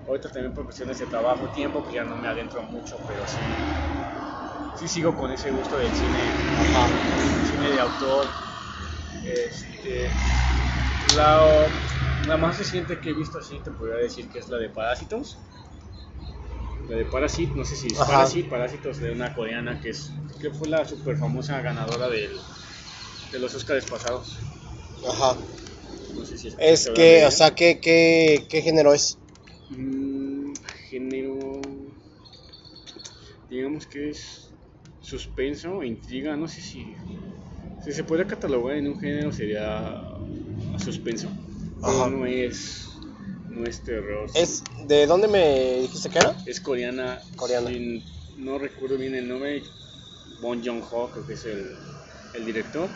[0.05, 3.69] Ahorita también por cuestiones de trabajo, tiempo, que ya no me adentro mucho, pero sí,
[4.73, 6.41] sí sigo con ese gusto del cine,
[7.41, 8.35] cine de autor.
[9.29, 10.09] Este,
[11.15, 11.67] la,
[12.27, 15.37] la más reciente que he visto así te podría decir que es la de Parásitos.
[16.87, 18.13] La de Parasit, no sé si es Ajá.
[18.13, 20.11] Parasit, Parásitos de una coreana que es
[20.41, 22.31] que fue la super famosa ganadora del,
[23.31, 24.37] de los Oscars pasados.
[25.07, 25.37] Ajá.
[26.15, 29.17] No sé si Es de que, o sea, ¿qué, qué, qué género es?
[29.69, 30.53] Mm,
[30.89, 31.61] género.
[33.49, 34.53] Digamos que es
[35.01, 36.95] suspenso, intriga, no sé si.
[37.83, 40.03] Si se puede catalogar en un género sería
[40.77, 41.29] suspenso.
[41.81, 42.09] Ajá.
[42.09, 42.85] no es.
[43.49, 44.29] No es terror.
[44.35, 46.35] ¿Es de dónde me dijiste que era?
[46.45, 47.21] Es coreana.
[47.35, 47.69] Coreana.
[47.69, 48.03] sin-
[48.37, 49.63] no recuerdo bien el nombre.
[50.41, 51.77] Bon Joon-ho, creo que es el,
[52.33, 52.89] el director.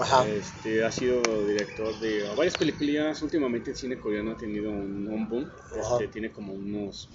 [0.00, 0.28] Ajá.
[0.28, 3.22] Este, ha sido director de varias películas.
[3.22, 5.50] Últimamente el cine coreano ha tenido un, un boom.
[5.74, 7.08] Este, tiene como unos,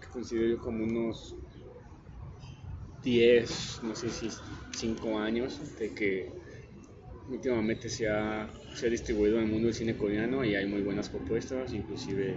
[0.00, 1.34] que considero yo como unos
[3.02, 4.28] 10, no sé si
[4.76, 6.30] 5 años de que
[7.28, 10.82] últimamente se ha, se ha distribuido en el mundo del cine coreano y hay muy
[10.82, 11.72] buenas propuestas.
[11.72, 12.36] Inclusive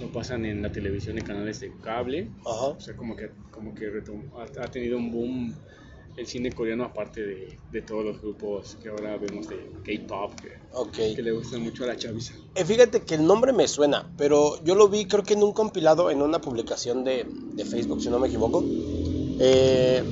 [0.00, 2.30] lo pasan en la televisión en canales de cable.
[2.44, 2.66] Ajá.
[2.66, 5.54] O sea, como que, como que ha, ha tenido un boom
[6.16, 10.48] el cine coreano aparte de, de todos los grupos que ahora vemos de K-pop que,
[10.72, 11.14] Ok.
[11.14, 12.32] que le gustan mucho a la chaviza.
[12.54, 15.52] Eh, fíjate que el nombre me suena, pero yo lo vi creo que en un
[15.52, 18.64] compilado, en una publicación de, de Facebook, si no me equivoco,
[19.38, 20.02] eh,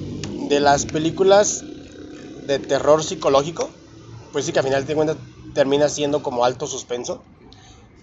[0.49, 1.65] de las películas
[2.47, 3.71] de terror psicológico.
[4.33, 5.17] Pues sí que al final de cuentas
[5.55, 7.25] termina siendo como alto suspenso.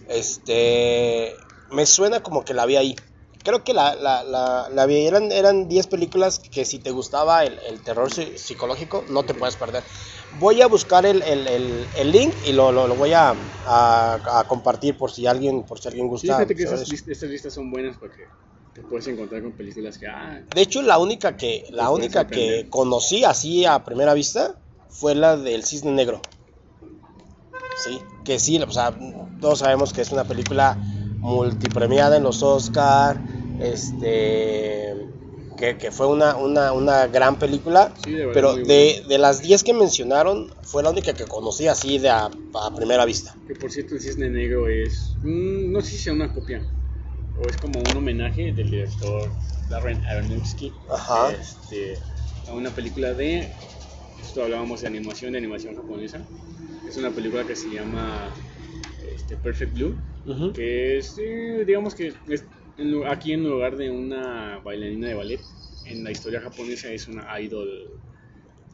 [0.07, 1.35] Este,
[1.69, 2.95] me suena como que la vi ahí.
[3.43, 7.43] Creo que la, la, la, la vi, eran, eran 10 películas que si te gustaba
[7.43, 9.83] el, el terror psi- psicológico no te puedes perder.
[10.39, 11.47] Voy a buscar el, el,
[11.97, 13.33] el, link y lo, lo, lo voy a,
[13.65, 16.35] a, a compartir por si alguien, por si alguien gusta.
[16.35, 18.23] Fíjate que esas, estas listas son buenas porque
[18.73, 22.67] te puedes encontrar con películas que, ah, De hecho, la única que, la única que
[22.69, 24.59] conocí así a primera vista
[24.89, 26.21] fue la del Cisne Negro.
[27.83, 28.97] Sí, que sí, o sea,
[29.39, 30.77] todos sabemos que es una película
[31.19, 33.19] multipremiada en los Oscar,
[33.59, 34.93] este,
[35.57, 39.41] que, que fue una, una, una gran película, Sí, de verdad, pero de, de las
[39.41, 43.35] 10 que mencionaron, fue la única que conocí así de a, a primera vista.
[43.47, 46.61] que por cierto el Cisne Negro es, mm, no sé si sea una copia
[47.41, 49.31] o es como un homenaje del director
[49.69, 51.31] Darren Aronofsky Ajá.
[51.31, 51.97] este,
[52.47, 53.51] a una película de,
[54.21, 56.25] esto hablábamos de animación, de animación japonesa,
[56.87, 58.33] es una película que se llama
[59.15, 59.95] este, Perfect Blue,
[60.53, 62.43] que es, eh, digamos que es
[62.77, 65.41] en lu- aquí en lugar de una bailarina de ballet,
[65.85, 67.69] en la historia japonesa es una idol.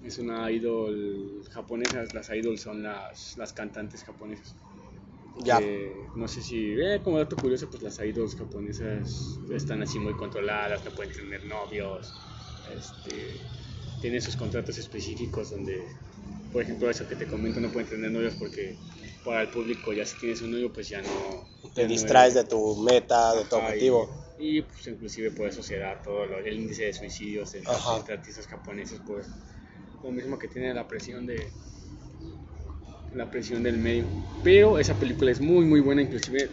[0.03, 2.03] Es una idol japonesa.
[2.13, 4.55] Las idols son las, las cantantes japonesas.
[5.45, 5.61] Ya.
[6.15, 10.83] no sé si, eh, como dato curioso, pues las idols japonesas están así muy controladas,
[10.83, 12.13] no pueden tener novios,
[12.69, 13.41] este,
[14.01, 15.95] tienen sus contratos específicos donde,
[16.51, 18.77] por ejemplo, eso que te comento, no pueden tener novios porque
[19.23, 21.47] para el público ya si tienes un novio, pues ya no...
[21.73, 24.09] Te ya no distraes de tu meta, de tu Ajá, objetivo.
[24.39, 27.97] Y, pues inclusive por eso se da todo lo- el índice de suicidios Ajá.
[27.97, 29.23] entre artistas japoneses, por
[30.03, 31.51] lo mismo que tiene la presión de
[33.17, 34.05] la presión del medio.
[34.43, 36.49] Pero esa película es muy muy buena, inclusive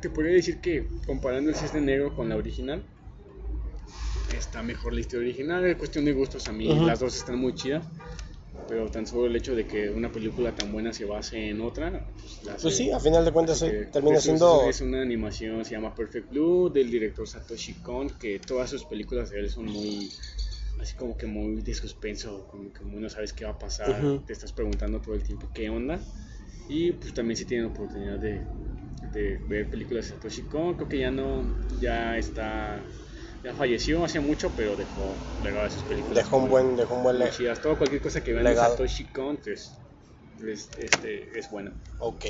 [0.00, 2.82] te podría decir que comparando el Cisne Negro con la original,
[4.36, 7.54] está mejor la historia original, es cuestión de gustos a mí, las dos están muy
[7.54, 7.84] chidas.
[8.68, 12.08] Pero tan solo el hecho de que una película tan buena se base en otra,
[12.18, 14.68] pues, la Pues sí, a final de cuentas eh, termina siendo...
[14.68, 19.30] Es una animación, se llama Perfect Blue, del director Satoshi Kon, que todas sus películas
[19.30, 20.10] de él son muy,
[20.80, 24.22] así como que muy de suspenso, como que no sabes qué va a pasar, Ujú.
[24.26, 26.00] te estás preguntando todo el tiempo qué onda.
[26.68, 28.46] Y pues también si tienen oportunidad de,
[29.12, 31.44] de ver películas de Satoshi Kon, creo que ya no,
[31.80, 32.84] ya está,
[33.44, 36.16] ya falleció hace mucho, pero dejó legado de sus películas.
[36.16, 37.60] Dejó un buen, dejó un buen Muy le- chidas.
[37.60, 38.72] Todo cualquier cosa que vean de legado.
[38.72, 39.78] Satoshi Kon, pues,
[40.46, 41.72] es, este, es bueno.
[41.98, 42.24] Ok.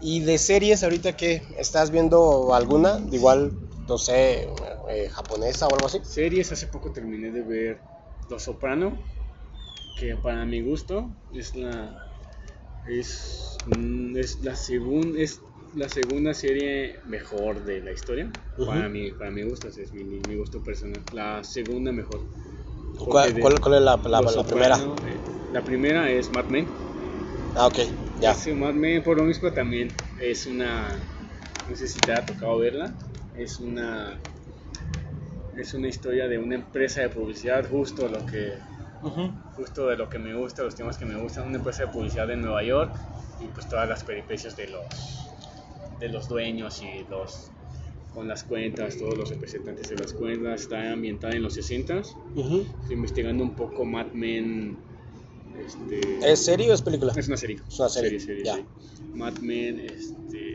[0.00, 1.42] ¿Y de series ahorita qué?
[1.58, 3.00] ¿Estás viendo alguna?
[3.12, 3.52] Igual,
[3.88, 4.48] no sé,
[4.90, 6.00] eh, japonesa o algo así.
[6.04, 7.82] Series, hace poco terminé de ver
[8.28, 9.02] Los Soprano,
[9.96, 11.96] que para mi gusto es la
[12.86, 18.32] es, mm, es la segunda es la segunda serie mejor de la historia.
[18.66, 21.02] Para mi para mi gusto, es mi, mi gusto personal.
[21.12, 22.20] La segunda mejor.
[22.96, 24.76] ¿Cuál, cuál- cuál es la, la- primera?
[25.06, 25.20] Eh,
[25.50, 26.70] la primera es Mad Men.
[27.54, 27.78] Ah, ok,
[28.20, 28.32] ya.
[28.32, 29.88] Ese Mad Men por lo mismo también
[30.20, 30.98] es una
[32.16, 32.96] ha tocado verla
[33.38, 34.18] es una
[35.56, 38.54] es una historia de una empresa de publicidad justo lo que
[39.02, 39.32] Ujú.
[39.54, 42.26] justo de lo que me gusta los temas que me gustan una empresa de publicidad
[42.26, 42.96] de Nueva York
[43.40, 44.84] y pues todas las peripecias de los
[46.00, 47.50] de los dueños y los
[48.12, 52.02] con las cuentas todos los representantes de las cuentas está ambientada en los 60
[52.34, 52.66] Ujú.
[52.82, 54.78] estoy investigando un poco Mad Men
[55.56, 57.12] este, ¿Es serie o es película?
[57.16, 57.56] es una serie.
[57.68, 58.56] Es una serie, ya.
[58.56, 58.64] sí.
[59.14, 60.47] Mad Men, este,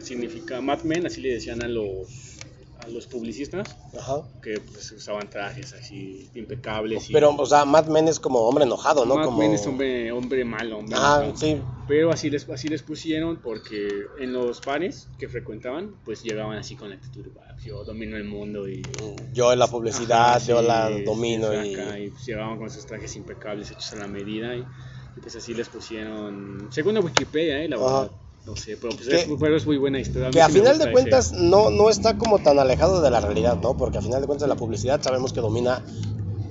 [0.00, 2.38] significa Mad Men, así le decían a los
[2.78, 4.22] a los publicistas Ajá.
[4.42, 7.10] que pues usaban trajes así impecables.
[7.10, 9.16] y- Pero, o sea, Mad Men es como hombre enojado, ¿no?
[9.16, 9.38] Mad como...
[9.38, 11.36] Men es hombre, hombre malo, hombre Ah, enojado.
[11.36, 11.60] sí.
[11.86, 16.74] Pero así les, así les pusieron porque en los bares que frecuentaban, pues llegaban así
[16.74, 18.80] con la actitud, "Ah, yo domino el mundo y
[19.34, 21.76] Yo en la publicidad, Ajá, yo sí, la domino y...
[22.10, 24.60] pues, llegaban con sus trajes impecables hechos a la medida y,
[25.16, 27.84] y, pues así les pusieron, según la Wikipedia, eh, la Ajá.
[28.02, 28.12] verdad,
[28.50, 30.30] no sé, pero pues Que- es, pero es muy buena historia.
[30.30, 33.20] Que a sí final de cuentas ese- no, no está como tan alejado de la
[33.20, 33.76] realidad, ¿no?
[33.76, 35.82] Porque a final de cuentas la publicidad sabemos que domina,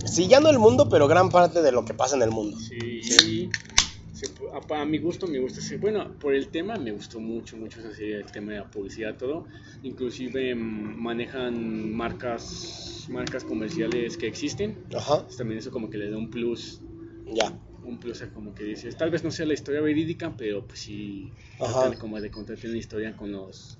[0.05, 2.57] si ya no el mundo, pero gran parte de lo que pasa en el mundo.
[2.59, 7.19] Sí, pu- a, a mi gusto me gusta ese, bueno, por el tema me gustó
[7.19, 9.47] mucho, mucho esa serie, el tema de la publicidad, todo,
[9.83, 16.17] inclusive mm, manejan marcas, marcas comerciales que existen, Ajá, también eso como que le da
[16.17, 16.81] un plus
[17.25, 17.57] ya.
[17.83, 21.31] Un plus como que dices, tal vez no sea la historia verídica, pero pues sí
[21.57, 23.77] tratan como de contarte una historia con los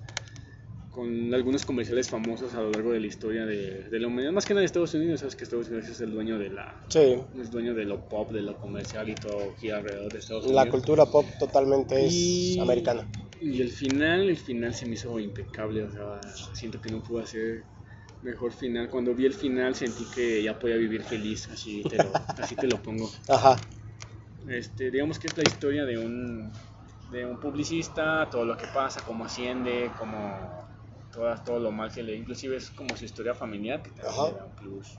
[0.90, 4.44] con algunos comerciales famosos a lo largo de la historia de, de la humanidad, más
[4.44, 7.16] que nada de Estados Unidos, sabes que Estados Unidos es el dueño de la Sí,
[7.40, 10.64] es dueño de lo pop, de lo comercial y todo gira alrededor de Estados Unidos.
[10.64, 13.06] la cultura pop totalmente es Y- americana.
[13.40, 16.20] Y el final, el final se me hizo impecable, o sea,
[16.54, 17.64] siento que no pudo hacer
[18.22, 18.90] mejor final.
[18.90, 22.66] Cuando vi el final sentí que ya podía vivir feliz, así te lo, así te
[22.66, 23.10] lo pongo.
[23.28, 23.56] Ajá,
[24.48, 26.52] Este, digamos que es la historia de un,
[27.10, 30.68] de un publicista, todo lo que pasa, cómo asciende, cómo
[31.12, 32.16] todo, todo lo mal que le...
[32.16, 34.32] Inclusive es como su historia familiar, que también Ajá.
[34.32, 34.98] le da un plus.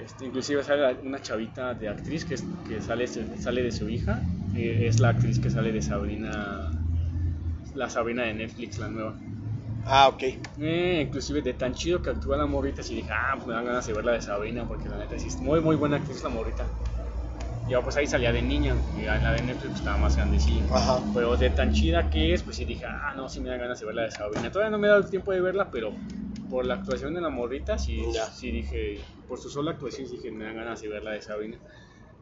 [0.00, 2.34] Este, inclusive sale una chavita de actriz que,
[2.66, 4.20] que sale, sale de su hija,
[4.56, 6.70] eh, es la actriz que sale de Sabrina,
[7.74, 9.16] la Sabrina de Netflix, la nueva.
[9.86, 10.22] ah, ok.
[10.58, 13.64] Eh, inclusive de tan chido que actúa la morrita, y dije, ah, pues me dan
[13.66, 16.22] ganas de ver la de Sabrina, porque la neta sí es muy, muy buena actriz
[16.22, 16.66] la morrita.
[17.68, 20.64] Yo pues ahí salía de niña, y en la de Netflix pues, estaba más grandecilla.
[20.74, 21.04] Ajá.
[21.14, 23.80] Pero de tan chida que es, pues sí dije, ah, no, sí me dan ganas
[23.80, 24.50] de ver la de Sabrina.
[24.50, 25.94] Todavía no me he dado el tiempo de verla, pero
[26.50, 28.26] por la actuación de la morrita, sí, Ya.
[28.26, 31.22] sí dije, por su sola actuación, sí dije, me dan ganas de ver la de
[31.22, 31.58] Sabrina.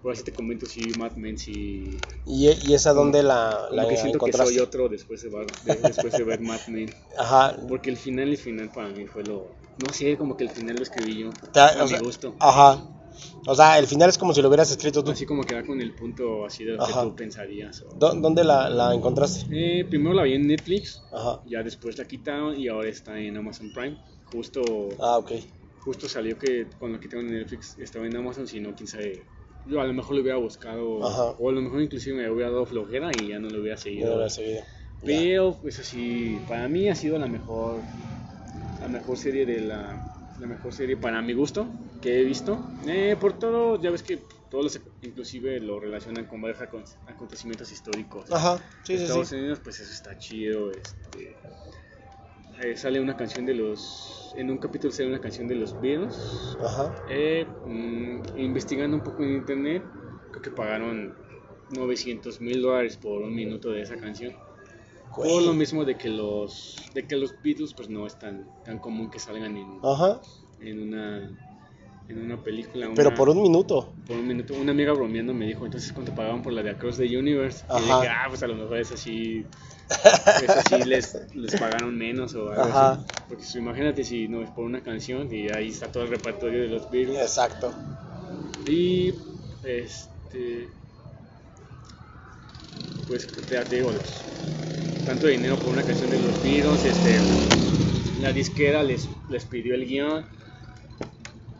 [0.00, 1.96] Por así te comento, sí, Mad Men, sí.
[2.26, 5.88] ¿Y, y esa dónde la, la que siento que soy otro después de, ver- de-
[5.88, 6.90] después de ver Mad Men.
[7.16, 9.54] Ajá, Porque el final, el final para mí fue lo.
[9.86, 11.30] No sé, como que el final lo escribí yo.
[11.54, 12.34] A mi gusto.
[12.40, 12.84] ajá.
[13.46, 15.10] O sea, el final es como si lo hubieras escrito tú.
[15.10, 17.82] Así como queda con el punto así de lo que tú pensarías.
[17.82, 19.46] o- ¿Dó- ¿Dónde la, la encontraste?
[19.50, 21.42] Eh, primero la vi en Netflix, Ajá.
[21.46, 23.96] ya después la quitaron y ahora está en Amazon Prime.
[24.24, 24.62] Justo,
[25.00, 25.32] Ah, ok.
[25.80, 28.86] justo salió que con lo que tengo en Netflix estaba en Amazon, si no, quién
[28.86, 29.26] sabe.
[29.64, 31.36] Yo a lo mejor lo hubiera buscado, Ajá.
[31.38, 34.14] o a lo mejor inclusive me hubiera dado flojera y ya no lo hubiera seguido.
[34.14, 34.62] no la he seguido.
[35.04, 37.82] Pero, pues así, para mí ha sido la mejor,
[38.80, 40.00] la mejor serie de la,
[40.42, 41.68] la mejor serie para mi gusto
[42.02, 42.58] que he visto.
[42.86, 44.18] Eh, por todo, ya ves que
[44.50, 48.30] todos los, inclusive lo relacionan con varios acon- acontecimientos históricos.
[48.30, 49.36] Ajá, sí, Estados sí.
[49.36, 50.72] Unidos, pues eso está chido.
[50.72, 51.36] Este,
[52.60, 56.56] eh, sale una canción de los, en un capítulo sale una canción de los Beatles.
[56.60, 56.92] Ajá.
[57.08, 59.84] Eh, mm, investigando un poco en internet,
[60.32, 61.14] creo que pagaron
[61.70, 64.32] 900 mil dólares por un minuto de esa canción.
[65.14, 65.30] Güey.
[65.30, 68.78] Por lo mismo de que los de que los Beatles pues no es tan, tan
[68.78, 70.20] común que salgan en, Ajá.
[70.60, 71.30] en una
[72.08, 72.90] en una película.
[72.94, 73.92] Pero por un minuto.
[74.06, 74.54] por un minuto.
[74.54, 77.72] Una amiga bromeando me dijo, entonces cuando pagaban por la de Across the Universe, y
[77.72, 78.00] Ajá.
[78.00, 79.44] dije, ah, pues a lo mejor es así,
[80.42, 82.92] es así les, les pagaron menos o algo Ajá.
[82.92, 83.04] así.
[83.28, 86.62] Porque pues, imagínate si no es por una canción y ahí está todo el repertorio
[86.62, 87.20] de los Beatles.
[87.20, 87.72] Exacto.
[88.66, 89.14] Y
[89.62, 90.68] este
[93.06, 94.22] pues te digo, los-
[95.04, 97.20] tanto dinero por una canción de los Beatles, este
[98.20, 100.24] la disquera les, les pidió el guion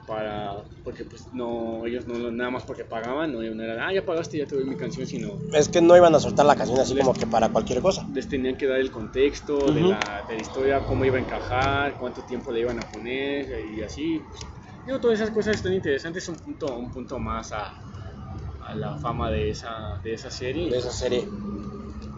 [0.07, 4.05] para porque pues no ellos no nada más porque pagaban, no, no era ah ya
[4.05, 6.79] pagaste ya te doy mi canción, sino Es que no iban a soltar la canción
[6.81, 8.07] así como que para cualquier cosa.
[8.13, 11.97] les tenían que dar el contexto de, la, de la historia, cómo iba a encajar,
[11.99, 14.25] cuánto tiempo le iban a poner y así.
[14.29, 14.43] pues,
[14.85, 17.73] digo, todas esas cosas están interesantes, un punto, un punto más a,
[18.67, 20.69] a la fama de esa, de esa serie.
[20.71, 21.29] de esa serie.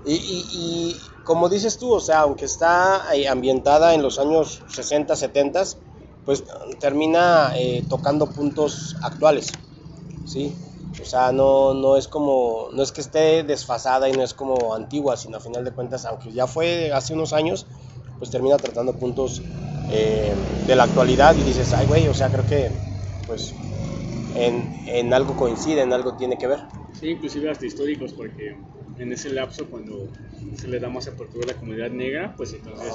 [0.04, 4.64] Y, y, y como dices tú, o sea, aunque está eh, ambientada en los años
[4.68, 5.64] 60, 70,
[6.24, 6.44] pues
[6.80, 9.60] termina eh, tocando puntos actuales,
[10.24, 10.60] ¿sí?
[10.96, 14.74] O sea, no, no es como, no es que esté desfasada y no es como
[14.74, 17.66] antigua, sino a final de cuentas, aunque ya fue hace unos años,
[18.18, 19.44] pues termina tratando puntos
[19.88, 20.34] eh,
[20.66, 22.82] de la actualidad y dices, ay, güey, o sea, creo que,
[23.26, 23.56] pues,
[24.34, 26.68] en, en algo coincide, en algo tiene que ver.
[27.04, 28.56] Sí, inclusive hasta históricos, porque
[28.96, 30.10] en ese lapso cuando
[30.54, 32.94] se le da más apertura a la comunidad negra, pues entonces,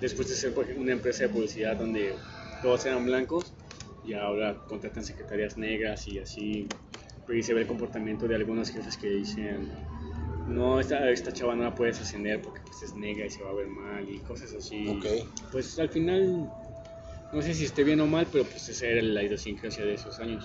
[0.00, 2.18] después de ser por ejemplo, una empresa de publicidad donde
[2.60, 3.54] todos eran blancos,
[4.04, 6.66] y ahora contratan secretarias negras y así,
[7.32, 9.70] y se ve el comportamiento de algunos jefes que dicen,
[10.48, 13.50] no, esta, esta chava no la puedes ascender porque pues, es negra y se va
[13.50, 14.98] a ver mal y cosas así.
[15.52, 16.50] Pues al final,
[17.32, 20.18] no sé si esté bien o mal, pero pues esa era la idiosincrasia de esos
[20.18, 20.44] años.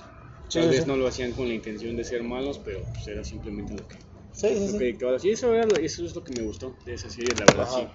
[0.49, 0.87] Sí, Tal vez sí.
[0.87, 3.97] no lo hacían con la intención de ser malos, pero pues era simplemente lo que,
[4.31, 5.19] Sí, sí, lo que dictaba.
[5.19, 7.67] Sí, eso, era lo- eso es lo que me gustó de esa serie, la verdad,
[7.69, 7.75] Ajá.
[7.81, 7.87] sí.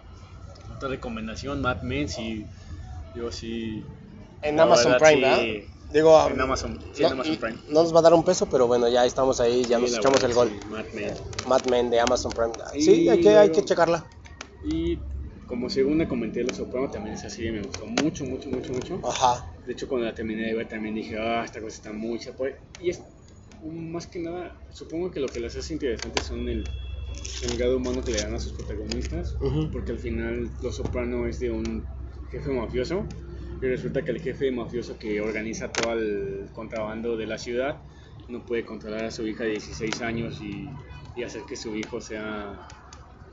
[0.74, 2.48] Otra recomendación, Mad Men, sí,
[3.14, 3.84] yo sí...
[4.40, 5.68] En Amazon verdad, Prime, sí, ¿verdad?
[5.90, 7.58] Digo, En Amazon, sí, no, en Amazon Prime.
[7.68, 9.94] no nos va a dar un peso, pero bueno, ya estamos ahí, ya Sí, nos
[9.96, 10.48] echamos verdad, el gol.
[10.50, 11.14] sí, Mad Men.
[11.48, 12.52] Mad Men de Amazon Prime.
[12.78, 14.06] Sí, hay que, hay que checarla.
[14.62, 14.98] Y
[15.46, 19.00] como segunda comenté Los Soprano, también esa serie me gustó mucho, mucho, mucho, mucho.
[19.06, 19.52] Ajá.
[19.66, 22.44] De hecho, cuando la terminé de ver también dije, ah, esta cosa está muy chapa.
[22.80, 23.02] Y es
[23.64, 26.64] más que nada, supongo que lo que las hace interesantes son el,
[27.42, 29.36] el grado humano que le dan a sus protagonistas.
[29.72, 31.84] Porque al final Los Soprano es de un
[32.30, 33.06] jefe mafioso.
[33.62, 37.80] Y resulta que el jefe mafioso que organiza todo el contrabando de la ciudad
[38.28, 40.68] no puede controlar a su hija de 16 años y,
[41.16, 42.68] y hacer que su hijo sea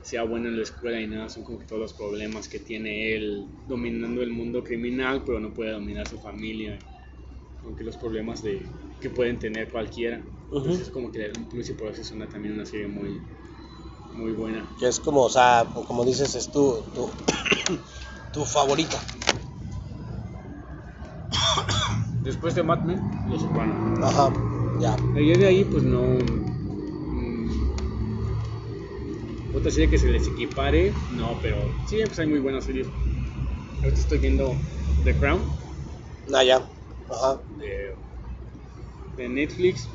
[0.02, 3.14] sea bueno en la escuela y nada, son como que todos los problemas que tiene
[3.14, 6.78] él dominando el mundo criminal, pero no puede dominar su familia,
[7.64, 8.62] aunque los problemas de
[9.00, 10.22] que pueden tener cualquiera.
[10.44, 10.82] Entonces Ujú.
[10.82, 13.22] es como que un plus y por eso es una, también una serie muy
[14.14, 14.68] muy buena.
[14.78, 17.10] Que es como, o sea, como dices, es tu, tu,
[18.32, 19.00] tu favorita.
[22.22, 23.74] Después de Mad Men, Los Soprano.
[24.00, 24.32] Ajá.
[24.78, 24.96] Ya.
[25.14, 26.18] Ahí de ahí, pues no.
[29.52, 32.88] Otra serie que se les equipare, no, pero sí, pues hay muy buenas series.
[33.82, 34.56] Ahorita estoy viendo
[35.04, 35.50] The Crown
[36.32, 36.68] Ah, ya.
[37.10, 37.42] Ajá.
[37.58, 37.96] de,
[39.16, 39.88] de Netflix.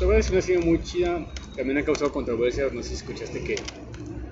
[0.00, 1.26] La verdad es una serie muy chida.
[1.56, 2.68] También ha causado controversia.
[2.72, 3.56] No sé si escuchaste que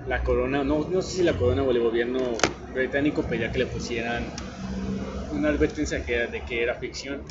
[0.06, 2.32] la corona, no, no sé si la corona o el gobierno
[2.72, 4.32] británico pedía que le pusieran
[5.30, 7.24] una advertencia que era, de que era ficción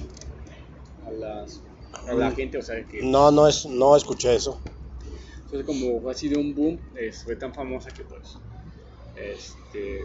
[1.05, 1.61] a, las,
[2.07, 2.35] a la Mm.
[2.35, 4.59] gente, o sea, que No, no es, no escuché eso.
[5.53, 8.39] Entonces como ha sido un boom, es- fue tan famosa que pues
[9.15, 10.03] este,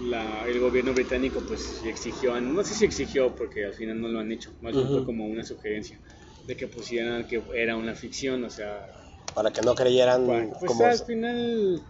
[0.00, 4.20] la- el gobierno británico pues exigió, no sé si exigió porque al final no lo
[4.20, 4.94] han hecho, más bien Ujú.
[4.96, 6.00] fue como una sugerencia
[6.46, 8.86] de que pusieran que era una ficción, o sea,
[9.34, 10.86] Para que no creyeran para- pues como...
[10.86, 11.82] al final,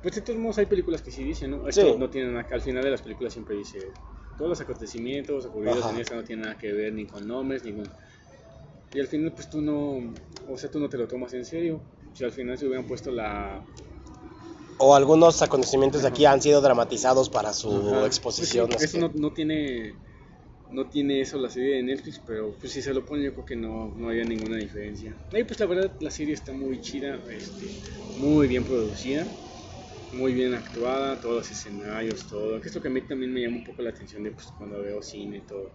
[0.00, 1.66] pues de todos modos hay películas que sí dicen, ¿no?
[1.68, 1.98] Esto Sí.
[1.98, 3.90] no tiene nada, al final de las películas siempre dice,
[4.38, 5.94] todos los acontecimientos ocurridos Ajá.
[5.96, 7.90] en esta no tienen nada que ver ni con nombres, ni con...
[8.94, 9.98] Y al final, pues tú no,
[10.48, 11.82] o sea, tú no te lo tomas en serio.
[12.16, 13.62] Si al final se hubieran puesto la...
[14.78, 18.06] O algunos acontecimientos de aquí han sido dramatizados para su Ajá.
[18.06, 18.68] exposición.
[18.68, 19.96] Pues sí, sé eso no, no tiene
[20.70, 23.44] no tiene eso la serie de Netflix, pero pues si se lo pone yo creo
[23.44, 25.14] que no, no había ninguna diferencia.
[25.32, 27.66] Y pues la verdad la serie está muy chida, este,
[28.18, 29.26] muy bien producida,
[30.12, 32.60] muy bien actuada, todos los escenarios, todo.
[32.60, 34.52] Que es lo que a mí también me llama un poco la atención de pues,
[34.56, 35.72] cuando veo cine, todo.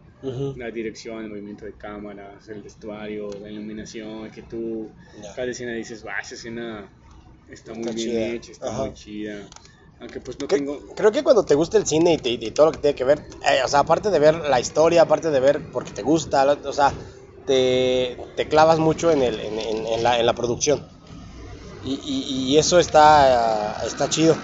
[0.55, 4.91] La dirección, el movimiento de cámaras, el vestuario, la iluminación, que tú
[5.36, 6.89] cada escena dices, va, esa escena
[7.47, 8.27] está muy Está bien chida.
[8.36, 8.86] hecha, está Ajá.
[8.86, 9.47] muy chida.
[9.99, 10.79] Aunque pues no Que- tengo...
[10.95, 13.03] Creo que cuando te gusta el cine y, te- y todo lo que tiene que
[13.03, 16.45] ver, eh, o sea, aparte de ver la historia, aparte de ver porque te gusta,
[16.65, 16.93] o sea,
[17.45, 20.86] te, te clavas mucho en, el, en, en- en la, en la producción.
[21.84, 24.38] Y, y- y eso está, está chido.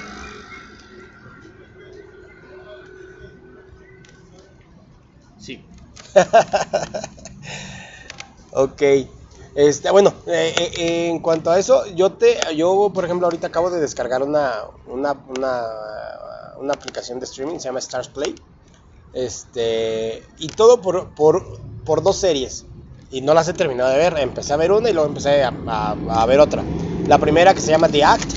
[5.38, 5.70] Sí,
[8.52, 8.82] Ok.
[9.56, 13.72] Este, bueno, eh, eh, en cuanto a eso, yo te, yo por ejemplo ahorita acabo
[13.72, 14.54] de descargar una,
[14.86, 15.64] una, una,
[16.60, 18.36] una aplicación de streaming, se llama Stars Play.
[19.14, 21.44] Este, y todo por, por,
[21.86, 22.68] por dos series.
[23.10, 24.18] Y no las he terminado de ver.
[24.20, 26.64] Empecé a ver una y luego empecé a, a- ver otra.
[27.08, 28.34] La primera que se llama The Act.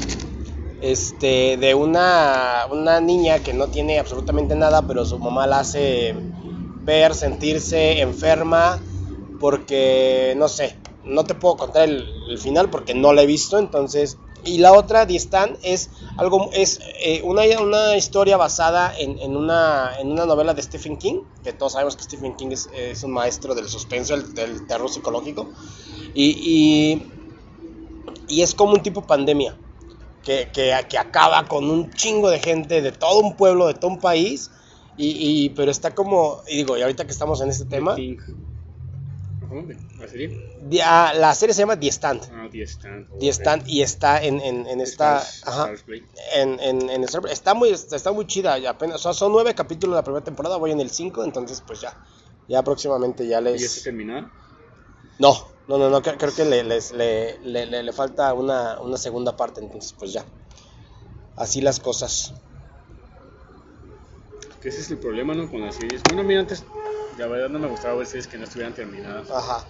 [0.81, 6.15] Este, de una, una niña que no tiene absolutamente nada, pero su mamá la hace
[6.87, 8.81] ver, sentirse enferma,
[9.39, 13.59] porque no sé, no te puedo contar el, el final porque no la he visto,
[13.59, 14.19] entonces.
[14.45, 19.37] Y la otra, The Stand, es algo, es eh, una, una historia basada en, en
[19.37, 23.03] una, en una novela de Stephen King, que todos sabemos que Stephen King es, es
[23.03, 25.53] un maestro del suspenso, el- del terror psicológico,
[26.15, 26.31] y,
[26.95, 27.15] y,
[28.29, 29.61] y es como un tipo pandemia
[30.23, 33.91] que, que, que acaba con un chingo de gente de todo un pueblo, de todo
[33.93, 34.53] un país.
[34.97, 37.97] Y, y- pero está como, y digo, y ahorita que estamos en este tema,
[39.51, 39.67] ¿Cómo?
[39.99, 40.29] ¿La serie?
[40.71, 42.23] the- ah, la serie se llama The Stand.
[42.31, 43.07] Ah, The Stand.
[43.19, 45.85] The Stand y está en, en, en esta, Stars- ajá, Stars
[46.37, 49.55] en, en, en Star- está muy, está muy chida, y apenas, o sea, son nueve
[49.57, 51.93] capítulos la primera temporada, voy en el cinco, entonces pues ya,
[52.47, 54.31] ya próximamente ya ¿Y ya se les, terminó?
[55.19, 55.33] no,
[55.67, 58.97] no, no, no, creo, creo que le, les, le, le, le- le falta una, una
[58.97, 60.25] segunda parte, entonces pues ya,
[61.37, 62.35] así las cosas.
[64.61, 65.51] Que ese es el problema, ¿no?
[65.51, 66.03] Con las series.
[66.03, 66.65] Bueno, mira, antes,
[67.17, 69.31] la verdad no me gustaba ver series que no estuvieran terminadas.
[69.31, 69.67] Ajá.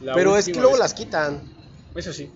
[0.00, 1.42] La Pero es que luego vez- las quitan.
[1.94, 2.32] Eso sí.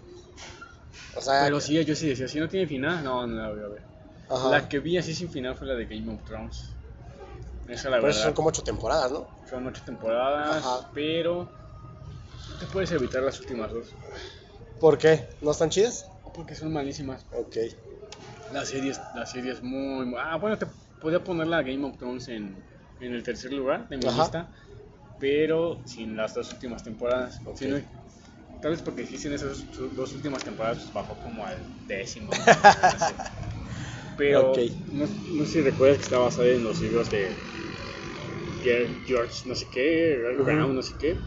[1.14, 3.60] O sea, Pero sí, yo sí decía, si no tiene final, no, no la voy
[3.62, 3.82] a ver.
[4.30, 4.48] ajá.
[4.50, 6.70] La que vi así sin final fue la de Game of Thrones.
[7.68, 8.22] Esa la Pero eso verdad.
[8.24, 9.28] son como ocho temporadas, ¿no?
[9.48, 10.88] Son ocho temporadas, Ajá.
[10.94, 11.48] pero
[12.58, 13.94] te puedes evitar las últimas dos.
[14.80, 15.28] ¿Por qué?
[15.42, 16.06] ¿No están chidas?
[16.34, 17.24] Porque son malísimas.
[17.32, 17.56] Ok.
[18.52, 20.66] La serie es, la serie es muy, Ah, bueno, te
[21.00, 22.62] podría poner la Game of Thrones en,
[23.02, 24.18] en el tercer lugar de mi Ajá.
[24.20, 24.52] lista,
[25.18, 27.40] pero sin las dos últimas temporadas.
[28.60, 32.30] Tal vez porque existen esas dos- últimas temporadas, pues bajó como al décimo.
[32.30, 33.14] no sé.
[34.16, 34.52] Pero
[34.92, 37.34] no, no sé si recuerdas que está basada en los libros de
[38.62, 40.16] Ge- George no sé qué.
[40.44, 41.20] Brown no sé qué.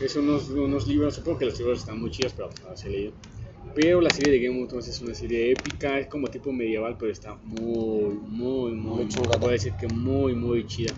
[0.00, 2.90] Es unos, unos libros, supongo que los libros están muy chidos, pero no los he
[2.90, 3.12] leído.
[3.74, 6.96] Pero la serie de Game of Thrones es una serie épica, es como tipo medieval,
[6.98, 9.38] pero está muy, muy, muy, Muy chingona.
[9.38, 10.92] puedo decir que muy, muy chida.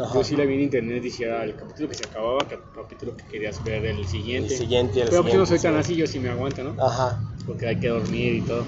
[0.00, 0.14] Ajá.
[0.14, 3.24] Yo sí la vi en internet, decía el capítulo que se acababa, el capítulo que
[3.24, 4.56] querías ver el El siguiente.
[4.56, 5.92] siguiente, el pero pues yo no soy siguiente, tan sí.
[5.92, 6.82] así, yo sí me aguanto, ¿no?
[6.82, 7.20] Ajá.
[7.46, 8.64] porque hay que dormir y todo.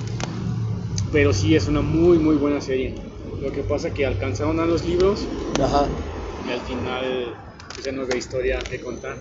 [1.13, 2.95] Pero sí es una muy muy buena serie.
[3.41, 5.27] Lo que pasa que alcanzaron a los libros
[5.61, 5.87] Ajá.
[6.47, 7.35] y al final
[7.75, 9.19] pues, ya no historia que contar.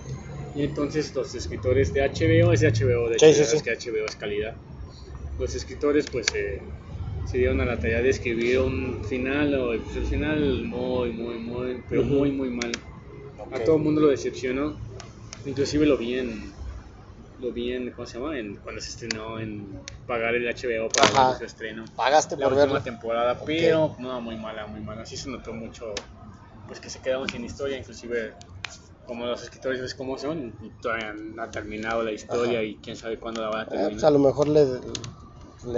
[0.54, 3.56] Y entonces los escritores de HBO, es HBO, de Sí, HBO, sí, sí.
[3.56, 4.56] es que HBO es calidad.
[5.38, 6.62] Los escritores pues eh,
[7.26, 11.38] se dieron a la tarea de escribir un final, o pues, el final muy, muy,
[11.38, 12.72] muy, pero muy, muy mal.
[13.50, 14.78] A todo el mundo lo decepcionó.
[15.44, 16.52] Inclusive lo vi en,
[17.40, 18.38] lo vi en, ¿cómo se llama?
[18.38, 21.84] En, cuando se estrenó en pagar el HBO para su estreno.
[21.96, 22.84] Pagaste La por última verlo.
[22.84, 23.44] temporada, Ok.
[23.46, 25.04] pero no, muy mala, muy mala.
[25.06, 25.94] Sí se notó mucho,
[26.68, 28.34] pues que se quedaron sin historia, inclusive
[29.06, 32.62] como los escritores ves cómo son, y todavía no ha terminado la historia Ajá.
[32.62, 33.92] y quién sabe cuándo la van a Eh, terminar.
[33.92, 34.64] pues a lo mejor le.
[34.64, 34.80] le-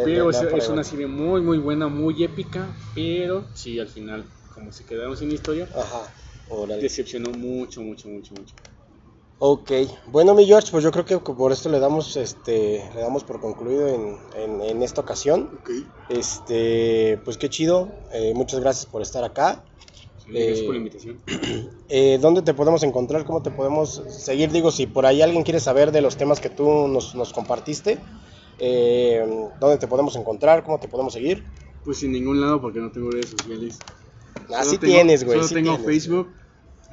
[0.04, 4.24] pero le es, es una serie muy, muy buena, muy épica, pero sí, al final,
[4.54, 6.10] como se quedaron sin historia, Ajá.
[6.48, 6.82] Órale.
[6.82, 8.54] decepcionó mucho, mucho, mucho, mucho.
[9.38, 9.70] Ok,
[10.06, 13.40] bueno mi George, pues yo creo que por esto le damos este le damos por
[13.40, 15.50] concluido en, en, en esta ocasión.
[16.08, 19.64] Este, pues qué chido, eh, muchas gracias por estar acá.
[20.26, 21.20] Gracias por la invitación.
[21.90, 23.24] Eh, ¿Dónde te podemos encontrar?
[23.24, 24.50] ¿Cómo te podemos seguir?
[24.50, 27.98] Digo, si por ahí alguien quiere saber de los temas que tú nos, nos compartiste,
[28.58, 29.24] eh,
[29.60, 30.64] ¿dónde te podemos encontrar?
[30.64, 31.44] ¿Cómo te podemos seguir?
[31.84, 33.78] Pues sin ningún lado porque no tengo redes sociales.
[34.48, 35.36] Así Solo tengo- tienes, güey.
[35.36, 35.86] Solo sí tengo tienes.
[35.86, 36.32] Facebook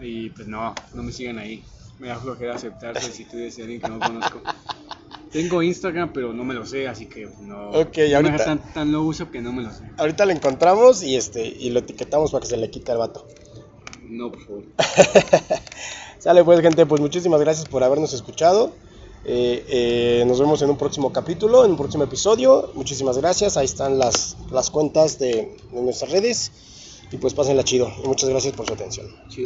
[0.02, 1.64] y pues no, no me sigan ahí.
[2.00, 4.42] Me da flojera aceptar solicitudes de alguien que no conozco.
[5.32, 7.70] Tengo Instagram, pero no me lo sé, así que no.
[7.70, 9.84] Ok, no ahorita- tan, tan lo uso que no me lo sé.
[9.98, 13.26] Ahorita lo encontramos y este y lo etiquetamos para que se le quite al vato.
[14.10, 14.64] No, por favor.
[16.20, 18.72] Sale pues gente, pues muchísimas gracias por habernos escuchado.
[19.24, 22.72] Eh, eh, nos vemos en un próximo capítulo, en un próximo episodio.
[22.76, 23.56] Muchísimas gracias.
[23.58, 26.52] Ahí están las, las cuentas de, de nuestras redes.
[27.12, 27.92] Y pues pásenla chido.
[28.04, 29.08] Y muchas gracias por su atención.
[29.30, 29.40] Chido.